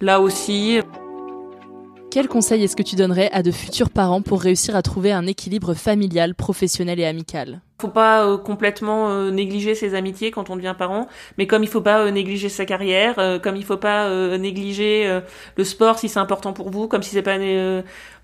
là 0.02 0.20
aussi. 0.20 0.80
Quel 2.12 2.28
conseil 2.28 2.64
est-ce 2.64 2.76
que 2.76 2.84
tu 2.84 2.96
donnerais 2.96 3.30
à 3.32 3.42
de 3.42 3.52
futurs 3.52 3.90
parents 3.90 4.22
pour 4.22 4.42
réussir 4.42 4.76
à 4.76 4.82
trouver 4.82 5.12
un 5.12 5.26
équilibre 5.26 5.74
familial, 5.74 6.36
professionnel 6.36 7.00
et 7.00 7.06
amical? 7.06 7.62
Faut 7.84 7.90
pas 7.90 8.26
euh, 8.26 8.38
complètement 8.38 9.10
euh, 9.10 9.30
négliger 9.30 9.76
ses 9.76 9.94
amitiés 9.94 10.32
quand 10.32 10.50
on 10.50 10.56
devient 10.56 10.74
parent, 10.78 11.10
mais 11.38 11.48
comme 11.48 11.64
il 11.64 11.70
faut 11.70 11.82
pas 11.82 12.00
euh, 12.00 12.12
négliger 12.12 12.48
sa 12.48 12.66
carrière, 12.66 13.16
comme 13.42 13.58
il 13.58 13.66
faut 13.66 13.78
pas 13.78 14.10
négliger 14.38 15.22
le 15.58 15.64
sport 15.64 16.00
si 16.00 16.08
c'est 16.08 16.20
important 16.20 16.54
pour 16.54 16.70
vous, 16.70 16.88
comme 16.88 17.04
si 17.04 17.10
c'est 17.10 17.22
pas 17.22 17.38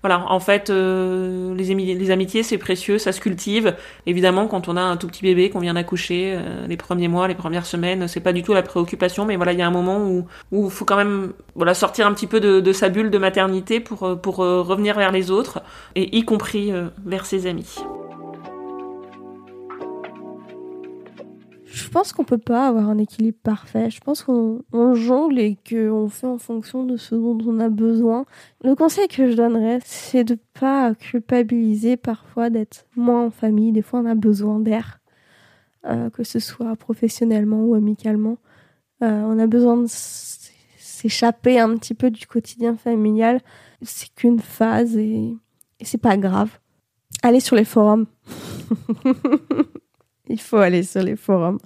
voilà, 0.02 0.24
en 0.28 0.40
fait 0.40 0.70
les, 0.70 1.74
les 1.74 2.10
amitiés 2.10 2.42
c'est 2.42 2.58
précieux, 2.58 2.98
ça 2.98 3.12
se 3.12 3.20
cultive. 3.20 3.76
Évidemment 4.06 4.46
quand 4.46 4.68
on 4.68 4.76
a 4.76 4.80
un 4.80 4.96
tout 4.96 5.08
petit 5.08 5.22
bébé 5.22 5.50
qu'on 5.50 5.60
vient 5.60 5.74
d'accoucher, 5.74 6.38
les 6.68 6.76
premiers 6.76 7.08
mois, 7.08 7.28
les 7.28 7.34
premières 7.34 7.66
semaines, 7.66 8.08
c'est 8.08 8.20
pas 8.20 8.32
du 8.32 8.42
tout 8.42 8.54
la 8.54 8.62
préoccupation, 8.62 9.24
mais 9.26 9.36
voilà, 9.36 9.52
il 9.52 9.58
y 9.58 9.62
a 9.62 9.66
un 9.66 9.72
moment 9.72 9.98
où 9.98 10.26
où 10.52 10.70
faut 10.70 10.84
quand 10.84 10.96
même 10.96 11.32
voilà 11.54 11.74
sortir 11.74 12.06
un 12.06 12.14
petit 12.14 12.26
peu 12.26 12.40
de, 12.40 12.60
de 12.60 12.72
sa 12.72 12.88
bulle 12.88 13.10
de 13.10 13.18
maternité 13.18 13.80
pour 13.80 14.20
pour 14.20 14.36
revenir 14.36 14.96
vers 14.96 15.12
les 15.12 15.30
autres 15.30 15.60
et 15.96 16.16
y 16.16 16.24
compris 16.24 16.72
vers 17.04 17.26
ses 17.26 17.46
amis. 17.46 17.76
Je 21.72 21.88
pense 21.88 22.12
qu'on 22.12 22.24
peut 22.24 22.36
pas 22.36 22.66
avoir 22.66 22.88
un 22.88 22.98
équilibre 22.98 23.38
parfait. 23.40 23.90
Je 23.90 24.00
pense 24.00 24.24
qu'on 24.24 24.94
jongle 24.94 25.38
et 25.38 25.56
qu'on 25.56 26.08
fait 26.08 26.26
en 26.26 26.38
fonction 26.38 26.84
de 26.84 26.96
ce 26.96 27.14
dont 27.14 27.38
on 27.46 27.60
a 27.60 27.68
besoin. 27.68 28.24
Le 28.64 28.74
conseil 28.74 29.06
que 29.06 29.30
je 29.30 29.36
donnerais, 29.36 29.78
c'est 29.84 30.24
de 30.24 30.36
pas 30.58 30.96
culpabiliser 30.96 31.96
parfois 31.96 32.50
d'être 32.50 32.86
moins 32.96 33.26
en 33.26 33.30
famille. 33.30 33.70
Des 33.70 33.82
fois, 33.82 34.00
on 34.00 34.06
a 34.06 34.16
besoin 34.16 34.58
d'air, 34.58 34.98
euh, 35.86 36.10
que 36.10 36.24
ce 36.24 36.40
soit 36.40 36.74
professionnellement 36.74 37.62
ou 37.64 37.74
amicalement. 37.74 38.38
Euh, 39.04 39.22
on 39.26 39.38
a 39.38 39.46
besoin 39.46 39.76
de 39.76 39.86
s'échapper 39.86 41.60
un 41.60 41.76
petit 41.76 41.94
peu 41.94 42.10
du 42.10 42.26
quotidien 42.26 42.76
familial. 42.76 43.40
C'est 43.82 44.12
qu'une 44.12 44.40
phase 44.40 44.96
et, 44.96 45.36
et 45.78 45.84
c'est 45.84 45.98
pas 45.98 46.16
grave. 46.16 46.58
Allez 47.22 47.40
sur 47.40 47.54
les 47.54 47.64
forums. 47.64 48.06
Il 50.34 50.40
faut 50.40 50.58
aller 50.58 50.84
sur 50.84 51.02
les 51.02 51.16
forums. 51.16 51.58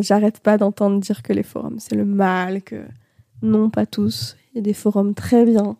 J'arrête 0.00 0.40
pas 0.40 0.58
d'entendre 0.58 0.98
dire 0.98 1.22
que 1.22 1.32
les 1.32 1.44
forums, 1.44 1.78
c'est 1.78 1.94
le 1.94 2.04
mal, 2.04 2.62
que 2.62 2.82
non, 3.42 3.70
pas 3.70 3.86
tous. 3.86 4.36
Il 4.52 4.56
y 4.56 4.58
a 4.58 4.62
des 4.62 4.74
forums 4.74 5.14
très 5.14 5.44
bien. 5.44 5.76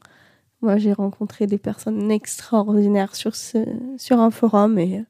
Moi, 0.63 0.77
j'ai 0.77 0.93
rencontré 0.93 1.47
des 1.47 1.59
personnes 1.59 2.11
extraordinaires 2.11 3.17
sur, 3.17 3.35
ce, 3.35 3.59
sur 3.97 4.21
un 4.21 4.31
forum 4.31 4.79
et, 4.79 5.05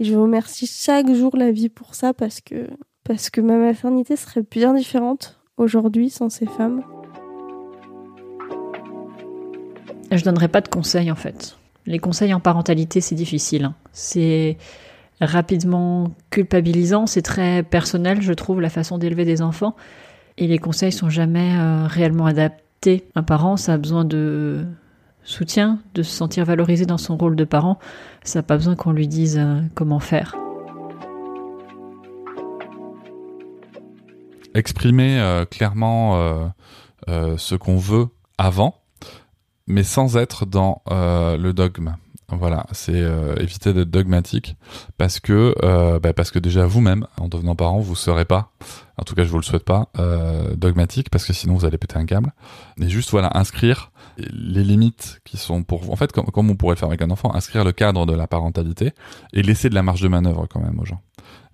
je 0.00 0.16
remercie 0.16 0.66
chaque 0.66 1.12
jour 1.12 1.36
la 1.36 1.52
vie 1.52 1.68
pour 1.68 1.94
ça 1.94 2.12
parce 2.12 2.40
que, 2.40 2.68
parce 3.04 3.30
que 3.30 3.40
ma 3.40 3.56
maternité 3.56 4.16
serait 4.16 4.42
bien 4.42 4.74
différente 4.74 5.38
aujourd'hui 5.56 6.10
sans 6.10 6.28
ces 6.28 6.46
femmes. 6.46 6.82
Je 10.10 10.24
donnerais 10.24 10.48
pas 10.48 10.60
de 10.60 10.66
conseils 10.68 11.10
en 11.12 11.14
fait. 11.14 11.56
Les 11.86 12.00
conseils 12.00 12.34
en 12.34 12.40
parentalité, 12.40 13.00
c'est 13.00 13.14
difficile. 13.14 13.66
Hein. 13.66 13.74
C'est 13.92 14.56
rapidement 15.26 16.12
culpabilisant. 16.30 17.06
C'est 17.06 17.22
très 17.22 17.62
personnel, 17.62 18.22
je 18.22 18.32
trouve, 18.32 18.60
la 18.60 18.70
façon 18.70 18.98
d'élever 18.98 19.24
des 19.24 19.42
enfants. 19.42 19.76
Et 20.38 20.46
les 20.46 20.58
conseils 20.58 20.92
sont 20.92 21.10
jamais 21.10 21.56
euh, 21.56 21.86
réellement 21.86 22.26
adaptés. 22.26 23.04
Un 23.14 23.22
parent, 23.22 23.56
ça 23.56 23.74
a 23.74 23.78
besoin 23.78 24.04
de 24.04 24.64
soutien, 25.24 25.78
de 25.94 26.02
se 26.02 26.10
sentir 26.10 26.44
valorisé 26.44 26.86
dans 26.86 26.98
son 26.98 27.16
rôle 27.16 27.36
de 27.36 27.44
parent. 27.44 27.78
Ça 28.24 28.40
n'a 28.40 28.42
pas 28.42 28.56
besoin 28.56 28.74
qu'on 28.74 28.92
lui 28.92 29.08
dise 29.08 29.38
euh, 29.38 29.60
comment 29.74 30.00
faire. 30.00 30.36
Exprimer 34.54 35.18
euh, 35.18 35.44
clairement 35.46 36.52
ce 37.08 37.54
qu'on 37.54 37.78
veut 37.78 38.08
avant, 38.36 38.82
mais 39.66 39.82
sans 39.82 40.16
être 40.16 40.44
dans 40.44 40.82
le 40.90 41.52
dogme. 41.52 41.94
Voilà, 42.38 42.66
c'est 42.72 42.94
euh, 42.94 43.36
éviter 43.36 43.72
d'être 43.74 43.90
dogmatique 43.90 44.56
parce 44.96 45.20
que 45.20 45.54
euh, 45.62 45.98
bah, 45.98 46.12
parce 46.12 46.30
que 46.30 46.38
déjà 46.38 46.64
vous-même 46.64 47.06
en 47.18 47.28
devenant 47.28 47.54
parent 47.54 47.78
vous 47.80 47.94
serez 47.94 48.24
pas, 48.24 48.52
en 48.96 49.02
tout 49.04 49.14
cas 49.14 49.24
je 49.24 49.28
vous 49.28 49.36
le 49.36 49.42
souhaite 49.42 49.64
pas, 49.64 49.88
euh, 49.98 50.54
dogmatique 50.56 51.10
parce 51.10 51.26
que 51.26 51.32
sinon 51.32 51.54
vous 51.54 51.64
allez 51.66 51.78
péter 51.78 51.96
un 51.96 52.06
câble. 52.06 52.32
Et 52.80 52.88
juste 52.88 53.10
voilà 53.10 53.30
inscrire 53.36 53.92
les 54.16 54.64
limites 54.64 55.20
qui 55.24 55.36
sont 55.36 55.62
pour 55.62 55.90
en 55.90 55.96
fait 55.96 56.12
comme, 56.12 56.26
comme 56.26 56.50
on 56.50 56.56
pourrait 56.56 56.74
le 56.74 56.78
faire 56.78 56.88
avec 56.88 57.02
un 57.02 57.10
enfant, 57.10 57.34
inscrire 57.34 57.64
le 57.64 57.72
cadre 57.72 58.06
de 58.06 58.14
la 58.14 58.26
parentalité 58.26 58.92
et 59.32 59.42
laisser 59.42 59.68
de 59.68 59.74
la 59.74 59.82
marge 59.82 60.00
de 60.00 60.08
manœuvre 60.08 60.46
quand 60.46 60.60
même 60.60 60.78
aux 60.80 60.86
gens. 60.86 61.00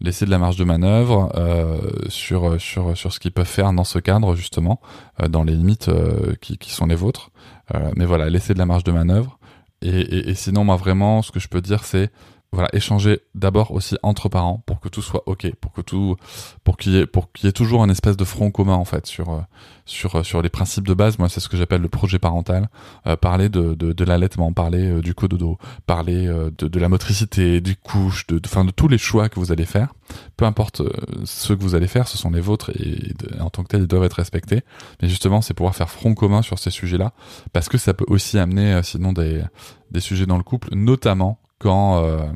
Laisser 0.00 0.26
de 0.26 0.30
la 0.30 0.38
marge 0.38 0.56
de 0.56 0.64
manœuvre 0.64 1.32
euh, 1.36 1.80
sur 2.08 2.60
sur 2.60 2.96
sur 2.96 3.12
ce 3.12 3.18
qu'ils 3.18 3.32
peuvent 3.32 3.46
faire 3.46 3.72
dans 3.72 3.84
ce 3.84 3.98
cadre 3.98 4.36
justement 4.36 4.80
euh, 5.20 5.28
dans 5.28 5.42
les 5.42 5.54
limites 5.54 5.88
euh, 5.88 6.34
qui, 6.40 6.56
qui 6.56 6.70
sont 6.70 6.86
les 6.86 6.94
vôtres. 6.94 7.30
Euh, 7.74 7.90
mais 7.96 8.04
voilà 8.04 8.30
laisser 8.30 8.54
de 8.54 8.58
la 8.58 8.66
marge 8.66 8.84
de 8.84 8.92
manœuvre 8.92 9.37
et, 9.82 10.30
et, 10.30 10.34
sinon 10.34 10.64
moi 10.64 10.76
vraiment 10.76 11.22
ce 11.22 11.30
que 11.30 11.40
je 11.40 11.48
peux 11.48 11.60
dire 11.60 11.84
c'est 11.84 12.10
voilà 12.52 12.68
échanger 12.72 13.20
d'abord 13.34 13.72
aussi 13.72 13.96
entre 14.02 14.30
parents 14.30 14.62
pour 14.64 14.80
que 14.80 14.88
tout 14.88 15.02
soit 15.02 15.22
ok 15.26 15.52
pour 15.60 15.72
que 15.72 15.82
tout 15.82 16.16
pour 16.64 16.78
qu'il 16.78 16.92
y 16.92 16.98
ait 16.98 17.06
pour 17.06 17.30
qu'il 17.30 17.46
y 17.46 17.48
ait 17.48 17.52
toujours 17.52 17.82
un 17.82 17.90
espèce 17.90 18.16
de 18.16 18.24
front 18.24 18.50
commun 18.50 18.74
en 18.74 18.86
fait 18.86 19.06
sur 19.06 19.28
euh, 19.28 19.40
sur 19.84 20.16
euh, 20.16 20.22
sur 20.22 20.40
les 20.40 20.48
principes 20.48 20.86
de 20.86 20.94
base. 20.94 21.18
Moi 21.18 21.28
c'est 21.28 21.40
ce 21.40 21.48
que 21.50 21.58
j'appelle 21.58 21.82
le 21.82 21.88
projet 21.88 22.18
parental. 22.18 22.68
Euh, 23.06 23.16
parler 23.16 23.50
de 23.50 23.74
de, 23.74 23.92
de 23.92 24.04
l'allaitement 24.04 24.50
parler 24.54 24.90
euh, 24.90 25.02
du 25.02 25.14
cododo 25.14 25.58
parler 25.86 26.26
euh, 26.26 26.50
de, 26.56 26.68
de 26.68 26.78
la 26.80 26.88
motricité 26.88 27.60
du 27.60 27.76
couche 27.76 28.26
de 28.28 28.40
enfin 28.42 28.62
de, 28.62 28.68
de, 28.68 28.72
tous 28.72 28.88
les 28.88 28.98
choix 28.98 29.28
que 29.28 29.38
vous 29.38 29.52
allez 29.52 29.66
faire. 29.66 29.92
Peu 30.38 30.46
importe 30.46 30.80
euh, 30.80 30.90
ce 31.24 31.52
que 31.52 31.62
vous 31.62 31.74
allez 31.74 31.88
faire 31.88 32.08
ce 32.08 32.16
sont 32.16 32.30
les 32.30 32.40
vôtres 32.40 32.70
et 32.70 33.12
de, 33.18 33.42
en 33.42 33.50
tant 33.50 33.62
que 33.62 33.68
tel 33.68 33.82
ils 33.82 33.86
doivent 33.86 34.04
être 34.04 34.14
respectés. 34.14 34.62
Mais 35.02 35.08
justement 35.10 35.42
c'est 35.42 35.52
pouvoir 35.52 35.76
faire 35.76 35.90
front 35.90 36.14
commun 36.14 36.40
sur 36.40 36.58
ces 36.58 36.70
sujets 36.70 36.98
là 36.98 37.12
parce 37.52 37.68
que 37.68 37.76
ça 37.76 37.92
peut 37.92 38.06
aussi 38.08 38.38
amener 38.38 38.80
sinon 38.82 39.12
des 39.12 39.42
des 39.90 40.00
sujets 40.00 40.24
dans 40.26 40.38
le 40.38 40.42
couple 40.42 40.70
notamment 40.74 41.38
quand 41.58 42.04
euh, 42.04 42.26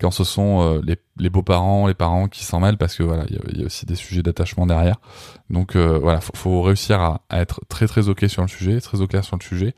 quand 0.00 0.10
ce 0.10 0.24
sont 0.24 0.60
euh, 0.60 0.80
les, 0.84 0.96
les 1.16 1.30
beaux-parents, 1.30 1.86
les 1.86 1.94
parents 1.94 2.28
qui 2.28 2.44
s'en 2.44 2.60
mêlent 2.60 2.76
parce 2.76 2.96
que 2.96 3.02
voilà, 3.02 3.24
il 3.28 3.58
y, 3.58 3.62
a 3.62 3.66
aussi 3.66 3.86
des 3.86 3.94
sujets 3.94 4.22
d'attachement 4.22 4.66
derrière. 4.66 4.96
Donc 5.50 5.76
euh, 5.76 5.98
voilà, 5.98 6.20
faut, 6.20 6.32
faut 6.34 6.62
réussir 6.62 7.00
à, 7.00 7.22
être 7.30 7.60
très 7.68 7.86
très 7.86 8.08
ok 8.08 8.24
sur 8.28 8.42
le 8.42 8.48
sujet, 8.48 8.80
très 8.80 9.00
au 9.00 9.06
clair 9.06 9.24
sur 9.24 9.36
le 9.36 9.42
sujet. 9.42 9.74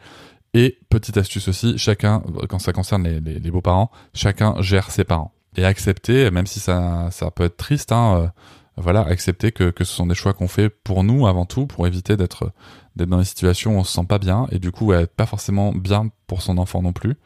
Et 0.55 0.79
petite 0.89 1.19
astuce 1.19 1.49
aussi, 1.49 1.77
chacun, 1.77 2.23
quand 2.49 2.59
ça 2.59 2.73
concerne 2.73 3.05
les, 3.05 3.21
les, 3.21 3.51
beaux-parents, 3.51 3.91
chacun 4.15 4.55
gère 4.63 4.91
ses 4.91 5.05
parents 5.05 5.33
et 5.57 5.67
accepter, 5.67 6.31
même 6.31 6.47
si 6.47 6.61
ça 6.61 7.09
ça 7.11 7.31
peut 7.31 7.45
être 7.45 7.59
triste, 7.59 7.93
hein, 7.93 8.33
voilà, 8.79 9.03
accepter 9.03 9.53
que, 9.53 9.71
que 9.71 9.85
ce 9.85 9.93
sont 9.93 10.07
des 10.07 10.15
choix 10.15 10.33
qu'on 10.33 10.49
fait 10.49 10.71
pour 10.71 11.05
nous 11.05 11.27
avant 11.27 11.45
tout, 11.45 11.67
pour 11.67 11.87
éviter 11.87 12.17
d'être 12.17 12.53
d'être 12.97 13.11
dans 13.11 13.19
des 13.19 13.25
situations 13.25 13.77
où 13.77 13.81
on 13.81 13.85
se 13.85 13.93
sent 13.93 14.07
pas 14.09 14.19
bien 14.19 14.47
et 14.51 14.59
du 14.59 14.73
coup 14.73 14.95
être 14.95 15.15
pas 15.15 15.27
forcément 15.27 15.73
bien 15.73 16.09
pour 16.27 16.41
son 16.41 16.57
enfant 16.57 16.81
non 16.81 16.95
plus 16.95 17.17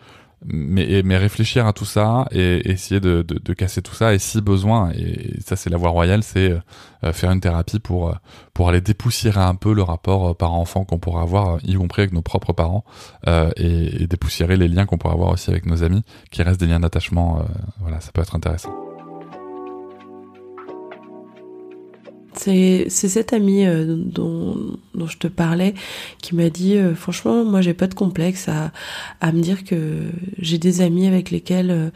mais, 0.44 1.02
mais 1.04 1.16
réfléchir 1.18 1.66
à 1.66 1.72
tout 1.72 1.84
ça 1.84 2.26
et 2.30 2.70
essayer 2.70 3.00
de, 3.00 3.22
de, 3.22 3.38
de, 3.38 3.52
casser 3.52 3.82
tout 3.82 3.94
ça 3.94 4.14
et 4.14 4.18
si 4.18 4.40
besoin 4.40 4.90
et 4.92 5.38
ça 5.44 5.56
c'est 5.56 5.68
la 5.68 5.76
voie 5.76 5.90
royale 5.90 6.22
c'est 6.22 6.58
euh, 7.04 7.12
faire 7.12 7.30
une 7.30 7.40
thérapie 7.40 7.78
pour 7.78 8.08
euh, 8.08 8.14
pour 8.54 8.68
aller 8.68 8.80
dépoussiérer 8.80 9.40
un 9.40 9.54
peu 9.54 9.74
le 9.74 9.82
rapport 9.82 10.34
parent-enfant 10.36 10.84
qu'on 10.84 10.98
pourra 10.98 11.22
avoir 11.22 11.58
y 11.64 11.74
compris 11.74 12.02
avec 12.02 12.12
nos 12.12 12.22
propres 12.22 12.52
parents 12.52 12.84
euh, 13.26 13.50
et, 13.56 14.02
et, 14.02 14.06
dépoussiérer 14.06 14.56
les 14.56 14.68
liens 14.68 14.86
qu'on 14.86 14.98
pourra 14.98 15.14
avoir 15.14 15.30
aussi 15.30 15.50
avec 15.50 15.66
nos 15.66 15.82
amis 15.82 16.04
qui 16.30 16.42
restent 16.42 16.60
des 16.60 16.66
liens 16.66 16.80
d'attachement 16.80 17.40
euh, 17.40 17.42
voilà 17.80 18.00
ça 18.00 18.10
peut 18.12 18.22
être 18.22 18.34
intéressant 18.34 18.89
C'est 22.34 22.88
cette 22.88 23.32
amie 23.32 23.66
euh, 23.66 23.96
dont, 23.96 24.56
dont, 24.94 25.06
je 25.06 25.18
te 25.18 25.26
parlais 25.26 25.74
qui 26.22 26.34
m'a 26.34 26.48
dit 26.48 26.76
euh, 26.76 26.94
franchement 26.94 27.44
moi 27.44 27.60
j'ai 27.60 27.74
pas 27.74 27.86
de 27.86 27.94
complexe 27.94 28.48
à, 28.48 28.72
à 29.20 29.32
me 29.32 29.40
dire 29.40 29.64
que 29.64 29.98
j'ai 30.38 30.58
des 30.58 30.80
amis 30.80 31.06
avec 31.06 31.30
lesquels 31.30 31.70
euh, 31.70 31.90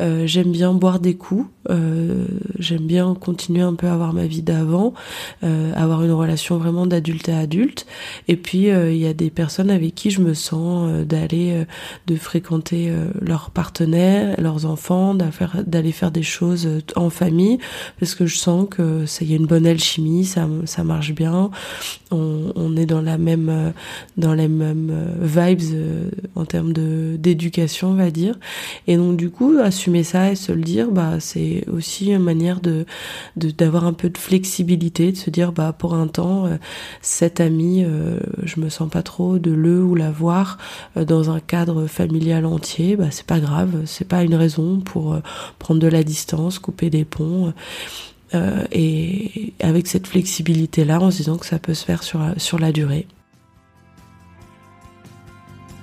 euh 0.00 0.26
j'aime 0.26 0.52
bien 0.52 0.72
boire 0.74 1.00
des 1.00 1.16
coups, 1.16 1.46
euh, 1.70 2.26
j'aime 2.58 2.86
bien 2.86 3.14
continuer 3.14 3.62
un 3.62 3.74
peu 3.74 3.86
à 3.86 3.94
avoir 3.94 4.12
ma 4.12 4.26
vie 4.26 4.42
d'avant, 4.42 4.94
avoir 5.42 6.02
une 6.02 6.12
relation 6.12 6.58
vraiment 6.58 6.86
d'adulte 6.86 7.28
à 7.28 7.38
adulte. 7.38 7.86
Et 8.26 8.36
puis 8.36 8.68
il 8.68 8.96
y 8.96 9.06
a 9.06 9.14
des 9.14 9.30
personnes 9.30 9.70
avec 9.70 9.94
qui 9.94 10.10
je 10.10 10.20
me 10.20 10.34
sens 10.34 11.04
d'aller 11.06 11.64
de 12.06 12.16
fréquenter 12.16 12.92
leurs 13.20 13.50
partenaires, 13.50 14.34
leurs 14.38 14.66
enfants, 14.66 15.14
d'aller 15.14 15.92
faire 15.92 16.10
des 16.10 16.22
choses 16.22 16.68
en 16.96 17.10
famille 17.10 17.58
parce 17.98 18.14
que 18.14 18.26
je 18.26 18.36
sens 18.36 18.66
que 18.70 19.06
ça 19.06 19.24
y 19.24 19.32
a 19.32 19.36
une 19.36 19.46
bonne 19.46 19.66
alchimie, 19.66 19.78
ça, 20.24 20.48
ça 20.64 20.84
marche 20.84 21.12
bien. 21.12 21.50
On, 22.10 22.76
est 22.76 22.86
dans 22.86 23.02
la 23.02 23.18
même, 23.18 23.72
dans 24.16 24.34
les 24.34 24.48
mêmes 24.48 24.92
vibes 25.20 25.60
euh, 25.72 26.10
en 26.34 26.44
termes 26.44 26.72
de 26.72 27.16
d'éducation, 27.18 27.90
on 27.90 27.94
va 27.94 28.10
dire. 28.10 28.38
Et 28.86 28.96
donc 28.96 29.16
du 29.16 29.30
coup, 29.30 29.56
assumer 29.62 30.02
ça 30.02 30.30
et 30.30 30.34
se 30.34 30.52
le 30.52 30.62
dire, 30.62 30.90
bah 30.90 31.20
c'est 31.20 31.64
aussi 31.68 32.10
une 32.12 32.22
manière 32.22 32.60
de 32.60 32.86
d'avoir 33.36 33.84
un 33.84 33.92
peu 33.92 34.10
de 34.10 34.18
flexibilité, 34.18 35.12
de 35.12 35.16
se 35.16 35.30
dire 35.30 35.52
bah 35.52 35.74
pour 35.76 35.94
un 35.94 36.06
temps, 36.06 36.46
euh, 36.46 36.56
cet 37.02 37.40
ami, 37.40 37.84
euh, 37.84 38.18
je 38.42 38.60
me 38.60 38.68
sens 38.68 38.88
pas 38.90 39.02
trop 39.02 39.38
de 39.38 39.50
le 39.50 39.82
ou 39.82 39.94
la 39.94 40.10
voir 40.10 40.58
dans 40.96 41.30
un 41.30 41.40
cadre 41.40 41.86
familial 41.86 42.46
entier, 42.46 42.96
bah 42.96 43.10
c'est 43.10 43.26
pas 43.26 43.40
grave, 43.40 43.82
c'est 43.86 44.08
pas 44.08 44.22
une 44.22 44.34
raison 44.34 44.80
pour 44.80 45.18
prendre 45.58 45.80
de 45.80 45.88
la 45.88 46.02
distance, 46.02 46.58
couper 46.58 46.90
des 46.90 47.04
ponts. 47.04 47.52
Euh, 48.34 48.64
et 48.72 49.54
avec 49.60 49.86
cette 49.86 50.06
flexibilité 50.06 50.84
là 50.84 51.00
en 51.00 51.10
se 51.10 51.18
disant 51.18 51.38
que 51.38 51.46
ça 51.46 51.58
peut 51.58 51.74
se 51.74 51.84
faire 51.84 52.02
sur, 52.02 52.20
sur 52.36 52.58
la 52.58 52.72
durée. 52.72 53.06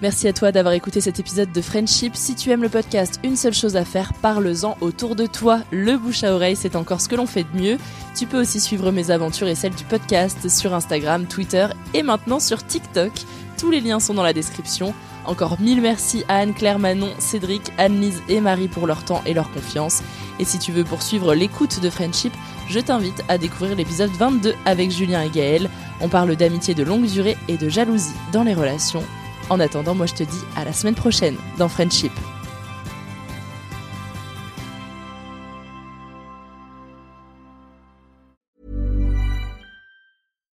Merci 0.01 0.27
à 0.27 0.34
toi 0.34 0.51
d'avoir 0.51 0.73
écouté 0.73 0.99
cet 0.99 1.19
épisode 1.19 1.51
de 1.51 1.62
Friendship. 1.62 2.15
Si 2.15 2.36
tu 2.36 2.51
aimes 2.51 2.62
le 2.62 2.69
podcast, 2.69 3.19
une 3.23 3.38
seule 3.38 3.53
chose 3.53 3.77
à 3.77 3.86
faire, 3.86 4.13
parle-en 4.21 4.77
autour 4.81 5.15
de 5.15 5.25
toi. 5.25 5.62
Le 5.71 5.97
bouche 5.97 6.23
à 6.23 6.34
oreille, 6.34 6.58
c'est 6.58 6.75
encore 6.75 6.99
ce 6.99 7.08
que 7.08 7.15
l'on 7.15 7.25
fait 7.25 7.43
de 7.43 7.60
mieux. 7.60 7.77
Tu 8.13 8.27
peux 8.27 8.39
aussi 8.39 8.60
suivre 8.60 8.91
mes 8.91 9.10
aventures 9.10 9.47
et 9.47 9.55
celles 9.55 9.73
du 9.73 9.86
podcast 9.86 10.49
sur 10.49 10.73
Instagram, 10.73 11.25
Twitter 11.25 11.67
et 11.93 12.03
maintenant 12.03 12.41
sur 12.41 12.65
TikTok. 12.65 13.13
Tous 13.57 13.71
les 13.71 13.79
liens 13.79 13.99
sont 13.99 14.13
dans 14.13 14.23
la 14.23 14.33
description. 14.33 14.93
Encore 15.25 15.59
mille 15.59 15.81
merci 15.81 16.23
à 16.27 16.37
Anne-Claire 16.37 16.77
Manon, 16.77 17.09
Cédric, 17.19 17.71
Anne-Lise 17.77 18.21
et 18.27 18.41
Marie 18.41 18.67
pour 18.67 18.85
leur 18.85 19.05
temps 19.05 19.21
et 19.25 19.33
leur 19.33 19.49
confiance. 19.51 20.03
Et 20.39 20.45
si 20.45 20.59
tu 20.59 20.71
veux 20.71 20.83
poursuivre 20.83 21.33
l'écoute 21.33 21.79
de 21.79 21.89
Friendship, 21.89 22.33
je 22.69 22.79
t'invite 22.79 23.23
à 23.27 23.37
découvrir 23.37 23.75
l'épisode 23.75 24.11
22 24.11 24.53
avec 24.65 24.91
Julien 24.91 25.21
et 25.23 25.29
Gaël. 25.29 25.69
On 26.01 26.09
parle 26.09 26.35
d'amitié 26.35 26.73
de 26.75 26.83
longue 26.83 27.07
durée 27.07 27.37
et 27.47 27.57
de 27.57 27.69
jalousie 27.69 28.13
dans 28.33 28.43
les 28.43 28.53
relations. 28.53 29.03
En 29.49 29.59
attendant, 29.59 29.95
moi 29.95 30.05
je 30.05 30.13
te 30.13 30.23
dis 30.23 30.41
à 30.55 30.65
la 30.65 30.73
semaine 30.73 30.95
prochaine 30.95 31.37
dans 31.57 31.69
Friendship. 31.69 32.11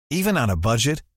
Even 0.09 0.37
on 0.37 0.49
a 0.49 0.55
budget, 0.55 1.03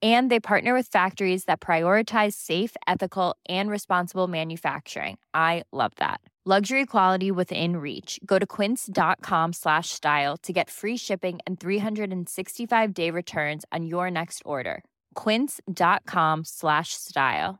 And 0.00 0.30
they 0.30 0.38
partner 0.38 0.74
with 0.74 0.86
factories 0.86 1.46
that 1.46 1.60
prioritize 1.60 2.34
safe, 2.34 2.76
ethical, 2.86 3.34
and 3.48 3.68
responsible 3.68 4.28
manufacturing. 4.28 5.18
I 5.34 5.64
love 5.72 5.92
that. 5.96 6.20
Luxury 6.44 6.86
quality 6.86 7.30
within 7.30 7.76
reach. 7.76 8.18
Go 8.24 8.38
to 8.38 8.46
quince.com 8.46 9.52
slash 9.52 9.90
style 9.90 10.38
to 10.38 10.50
get 10.50 10.70
free 10.70 10.96
shipping 10.96 11.40
and 11.46 11.60
365 11.60 12.94
day 12.94 13.10
returns 13.10 13.66
on 13.70 13.84
your 13.84 14.10
next 14.10 14.40
order. 14.46 14.82
Quince.com 15.14 16.44
slash 16.44 16.94
style. 16.94 17.58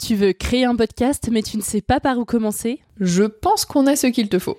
Tu 0.00 0.16
veux 0.16 0.32
créer 0.32 0.64
un 0.64 0.74
podcast 0.74 1.28
mais 1.30 1.42
tu 1.42 1.56
ne 1.56 1.62
sais 1.62 1.82
pas 1.82 2.00
par 2.00 2.18
où 2.18 2.24
commencer 2.24 2.80
Je 2.98 3.22
pense 3.22 3.64
qu'on 3.64 3.86
a 3.86 3.94
ce 3.94 4.08
qu'il 4.08 4.28
te 4.28 4.40
faut. 4.40 4.58